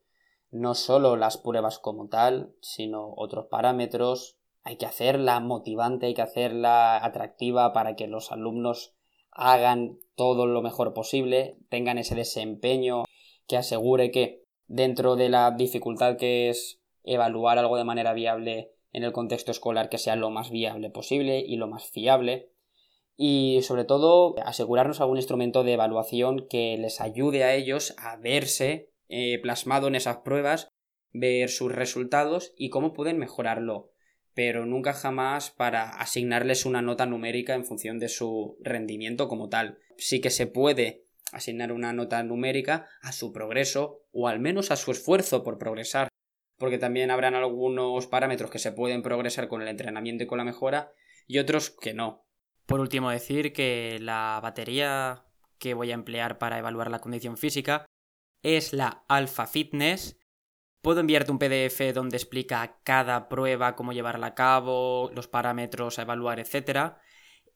no 0.51 0.75
solo 0.75 1.15
las 1.15 1.37
pruebas 1.37 1.79
como 1.79 2.07
tal, 2.07 2.53
sino 2.61 3.13
otros 3.15 3.47
parámetros. 3.47 4.37
Hay 4.63 4.77
que 4.77 4.85
hacerla 4.85 5.39
motivante, 5.39 6.05
hay 6.05 6.13
que 6.13 6.21
hacerla 6.21 7.03
atractiva 7.03 7.73
para 7.73 7.95
que 7.95 8.07
los 8.07 8.31
alumnos 8.31 8.93
hagan 9.31 9.97
todo 10.15 10.45
lo 10.45 10.61
mejor 10.61 10.93
posible, 10.93 11.57
tengan 11.69 11.97
ese 11.97 12.15
desempeño 12.15 13.03
que 13.47 13.57
asegure 13.57 14.11
que 14.11 14.43
dentro 14.67 15.15
de 15.15 15.29
la 15.29 15.51
dificultad 15.51 16.17
que 16.17 16.49
es 16.49 16.79
evaluar 17.03 17.57
algo 17.57 17.77
de 17.77 17.83
manera 17.83 18.13
viable 18.13 18.72
en 18.93 19.03
el 19.03 19.11
contexto 19.11 19.51
escolar 19.51 19.89
que 19.89 19.97
sea 19.97 20.15
lo 20.15 20.29
más 20.29 20.51
viable 20.51 20.89
posible 20.89 21.39
y 21.39 21.57
lo 21.57 21.67
más 21.67 21.85
fiable. 21.85 22.51
Y 23.15 23.59
sobre 23.63 23.83
todo 23.83 24.35
asegurarnos 24.45 25.01
algún 25.01 25.17
instrumento 25.17 25.63
de 25.63 25.73
evaluación 25.73 26.47
que 26.47 26.77
les 26.77 27.01
ayude 27.01 27.43
a 27.43 27.53
ellos 27.53 27.95
a 27.97 28.15
verse 28.17 28.91
eh, 29.09 29.39
plasmado 29.41 29.87
en 29.87 29.95
esas 29.95 30.17
pruebas, 30.17 30.69
ver 31.11 31.49
sus 31.49 31.71
resultados 31.71 32.53
y 32.57 32.69
cómo 32.69 32.93
pueden 32.93 33.17
mejorarlo. 33.17 33.91
Pero 34.33 34.65
nunca 34.65 34.93
jamás 34.93 35.51
para 35.51 35.89
asignarles 35.89 36.65
una 36.65 36.81
nota 36.81 37.05
numérica 37.05 37.53
en 37.53 37.65
función 37.65 37.99
de 37.99 38.09
su 38.09 38.57
rendimiento 38.61 39.27
como 39.27 39.49
tal. 39.49 39.77
Sí 39.97 40.21
que 40.21 40.31
se 40.31 40.47
puede 40.47 41.05
asignar 41.31 41.71
una 41.71 41.93
nota 41.93 42.23
numérica 42.23 42.87
a 43.01 43.11
su 43.11 43.31
progreso 43.31 44.01
o 44.11 44.27
al 44.27 44.39
menos 44.39 44.71
a 44.71 44.75
su 44.75 44.91
esfuerzo 44.91 45.43
por 45.43 45.57
progresar 45.57 46.09
porque 46.63 46.77
también 46.77 47.11
habrán 47.11 47.35
algunos 47.35 48.07
parámetros 48.07 48.49
que 48.49 48.57
se 48.57 48.71
pueden 48.71 49.01
progresar 49.01 49.49
con 49.49 49.61
el 49.61 49.67
entrenamiento 49.67 50.23
y 50.23 50.27
con 50.27 50.37
la 50.37 50.45
mejora 50.45 50.93
y 51.27 51.39
otros 51.39 51.71
que 51.71 51.93
no. 51.93 52.25
Por 52.65 52.79
último, 52.79 53.09
decir 53.09 53.51
que 53.51 53.97
la 53.99 54.39
batería 54.41 55.25
que 55.59 55.73
voy 55.73 55.91
a 55.91 55.95
emplear 55.95 56.37
para 56.37 56.57
evaluar 56.57 56.89
la 56.89 56.99
condición 56.99 57.35
física 57.35 57.85
es 58.43 58.71
la 58.71 59.03
Alpha 59.09 59.45
Fitness. 59.45 60.17
Puedo 60.81 61.01
enviarte 61.01 61.33
un 61.33 61.37
PDF 61.37 61.93
donde 61.93 62.15
explica 62.15 62.79
cada 62.85 63.27
prueba, 63.27 63.75
cómo 63.75 63.91
llevarla 63.91 64.27
a 64.27 64.33
cabo, 64.33 65.11
los 65.13 65.27
parámetros 65.27 65.99
a 65.99 66.03
evaluar, 66.03 66.39
etc. 66.39 66.93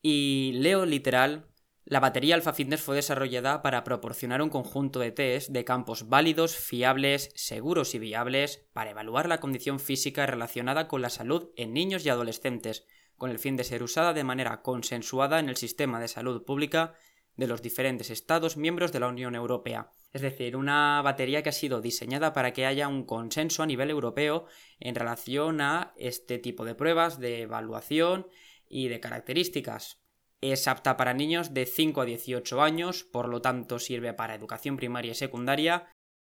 Y 0.01 0.51
leo 0.55 0.85
literal 0.85 1.47
la 1.89 2.01
batería 2.01 2.35
Alpha 2.35 2.51
Fitness 2.51 2.81
fue 2.81 2.97
desarrollada 2.97 3.61
para 3.61 3.85
proporcionar 3.85 4.41
un 4.41 4.49
conjunto 4.49 4.99
de 4.99 5.13
test 5.13 5.51
de 5.51 5.63
campos 5.63 6.09
válidos, 6.09 6.57
fiables, 6.57 7.31
seguros 7.33 7.95
y 7.95 7.99
viables 7.99 8.67
para 8.73 8.91
evaluar 8.91 9.29
la 9.29 9.39
condición 9.39 9.79
física 9.79 10.25
relacionada 10.25 10.89
con 10.89 11.01
la 11.01 11.09
salud 11.09 11.49
en 11.55 11.71
niños 11.71 12.05
y 12.05 12.09
adolescentes, 12.09 12.85
con 13.15 13.31
el 13.31 13.39
fin 13.39 13.55
de 13.55 13.63
ser 13.63 13.83
usada 13.83 14.11
de 14.11 14.25
manera 14.25 14.61
consensuada 14.63 15.39
en 15.39 15.47
el 15.47 15.55
sistema 15.55 16.01
de 16.01 16.09
salud 16.09 16.43
pública 16.43 16.93
de 17.37 17.47
los 17.47 17.61
diferentes 17.61 18.09
Estados 18.09 18.57
miembros 18.57 18.91
de 18.91 18.99
la 18.99 19.07
Unión 19.07 19.33
Europea. 19.33 19.89
Es 20.11 20.21
decir, 20.21 20.57
una 20.57 21.01
batería 21.01 21.41
que 21.41 21.49
ha 21.49 21.53
sido 21.53 21.79
diseñada 21.79 22.33
para 22.33 22.51
que 22.51 22.65
haya 22.65 22.89
un 22.89 23.05
consenso 23.05 23.63
a 23.63 23.65
nivel 23.65 23.91
europeo 23.91 24.45
en 24.81 24.93
relación 24.93 25.61
a 25.61 25.93
este 25.95 26.37
tipo 26.37 26.65
de 26.65 26.75
pruebas 26.75 27.17
de 27.17 27.43
evaluación 27.43 28.27
y 28.67 28.89
de 28.89 28.99
características. 28.99 30.01
Es 30.41 30.67
apta 30.67 30.97
para 30.97 31.13
niños 31.13 31.53
de 31.53 31.65
5 31.65 32.01
a 32.01 32.05
18 32.05 32.61
años, 32.61 33.03
por 33.03 33.27
lo 33.27 33.41
tanto 33.41 33.79
sirve 33.79 34.13
para 34.13 34.35
educación 34.35 34.77
primaria 34.77 35.11
y 35.11 35.15
secundaria. 35.15 35.91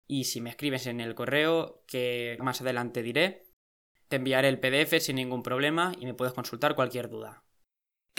Y 0.06 0.24
si 0.24 0.40
me 0.40 0.50
escribes 0.50 0.86
en 0.86 1.00
el 1.00 1.14
correo, 1.14 1.84
que 1.86 2.36
más 2.40 2.60
adelante 2.60 3.02
diré, 3.02 3.46
te 4.08 4.16
enviaré 4.16 4.48
el 4.48 4.58
PDF 4.58 5.00
sin 5.00 5.16
ningún 5.16 5.42
problema 5.42 5.92
y 5.98 6.06
me 6.06 6.14
puedes 6.14 6.34
consultar 6.34 6.74
cualquier 6.74 7.08
duda. 7.08 7.44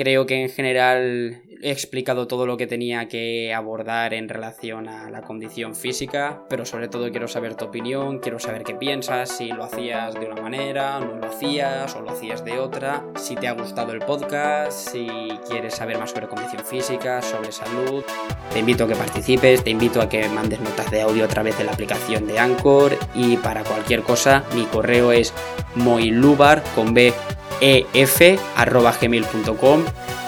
Creo 0.01 0.25
que 0.25 0.41
en 0.41 0.49
general 0.49 1.43
he 1.61 1.69
explicado 1.69 2.25
todo 2.25 2.47
lo 2.47 2.57
que 2.57 2.65
tenía 2.65 3.07
que 3.07 3.53
abordar 3.53 4.15
en 4.15 4.29
relación 4.29 4.89
a 4.89 5.11
la 5.11 5.21
condición 5.21 5.75
física, 5.75 6.41
pero 6.49 6.65
sobre 6.65 6.87
todo 6.87 7.11
quiero 7.11 7.27
saber 7.27 7.53
tu 7.53 7.65
opinión, 7.65 8.17
quiero 8.17 8.39
saber 8.39 8.63
qué 8.63 8.73
piensas, 8.73 9.37
si 9.37 9.49
lo 9.49 9.63
hacías 9.63 10.15
de 10.15 10.25
una 10.25 10.41
manera, 10.41 10.99
no 10.99 11.17
lo 11.17 11.27
hacías 11.27 11.95
o 11.95 12.01
lo 12.01 12.09
hacías 12.09 12.43
de 12.43 12.57
otra, 12.57 13.05
si 13.15 13.35
te 13.35 13.47
ha 13.47 13.51
gustado 13.51 13.93
el 13.93 13.99
podcast, 13.99 14.71
si 14.71 15.07
quieres 15.47 15.75
saber 15.75 15.99
más 15.99 16.09
sobre 16.09 16.27
condición 16.27 16.65
física, 16.65 17.21
sobre 17.21 17.51
salud. 17.51 18.03
Te 18.51 18.57
invito 18.57 18.85
a 18.85 18.87
que 18.87 18.95
participes, 18.95 19.63
te 19.63 19.69
invito 19.69 20.01
a 20.01 20.09
que 20.09 20.27
mandes 20.29 20.61
notas 20.61 20.89
de 20.89 21.01
audio 21.01 21.25
a 21.25 21.27
través 21.27 21.55
de 21.59 21.63
la 21.63 21.73
aplicación 21.73 22.25
de 22.25 22.39
Anchor 22.39 22.97
y 23.13 23.37
para 23.37 23.63
cualquier 23.63 24.01
cosa 24.01 24.43
mi 24.55 24.63
correo 24.63 25.11
es 25.11 25.31
moilubar 25.75 26.63
con 26.73 26.95
b 26.95 27.13
ef.gmail.com 27.61 28.25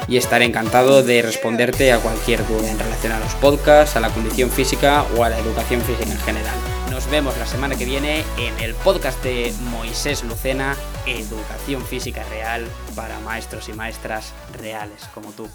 y 0.07 0.17
estaré 0.17 0.45
encantado 0.45 1.03
de 1.03 1.21
responderte 1.21 1.91
a 1.91 1.99
cualquier 1.99 2.47
duda 2.47 2.69
en 2.69 2.79
relación 2.79 3.13
a 3.13 3.19
los 3.19 3.33
podcasts, 3.35 3.95
a 3.95 3.99
la 3.99 4.09
condición 4.09 4.49
física 4.49 5.05
o 5.17 5.23
a 5.23 5.29
la 5.29 5.39
educación 5.39 5.81
física 5.81 6.11
en 6.11 6.19
general. 6.19 6.55
Nos 6.89 7.09
vemos 7.09 7.37
la 7.37 7.47
semana 7.47 7.75
que 7.75 7.85
viene 7.85 8.23
en 8.37 8.59
el 8.59 8.75
podcast 8.75 9.23
de 9.23 9.53
Moisés 9.71 10.23
Lucena, 10.23 10.75
Educación 11.07 11.83
Física 11.83 12.23
Real 12.29 12.67
para 12.95 13.19
maestros 13.21 13.67
y 13.69 13.73
maestras 13.73 14.33
reales 14.53 15.09
como 15.13 15.31
tú. 15.31 15.49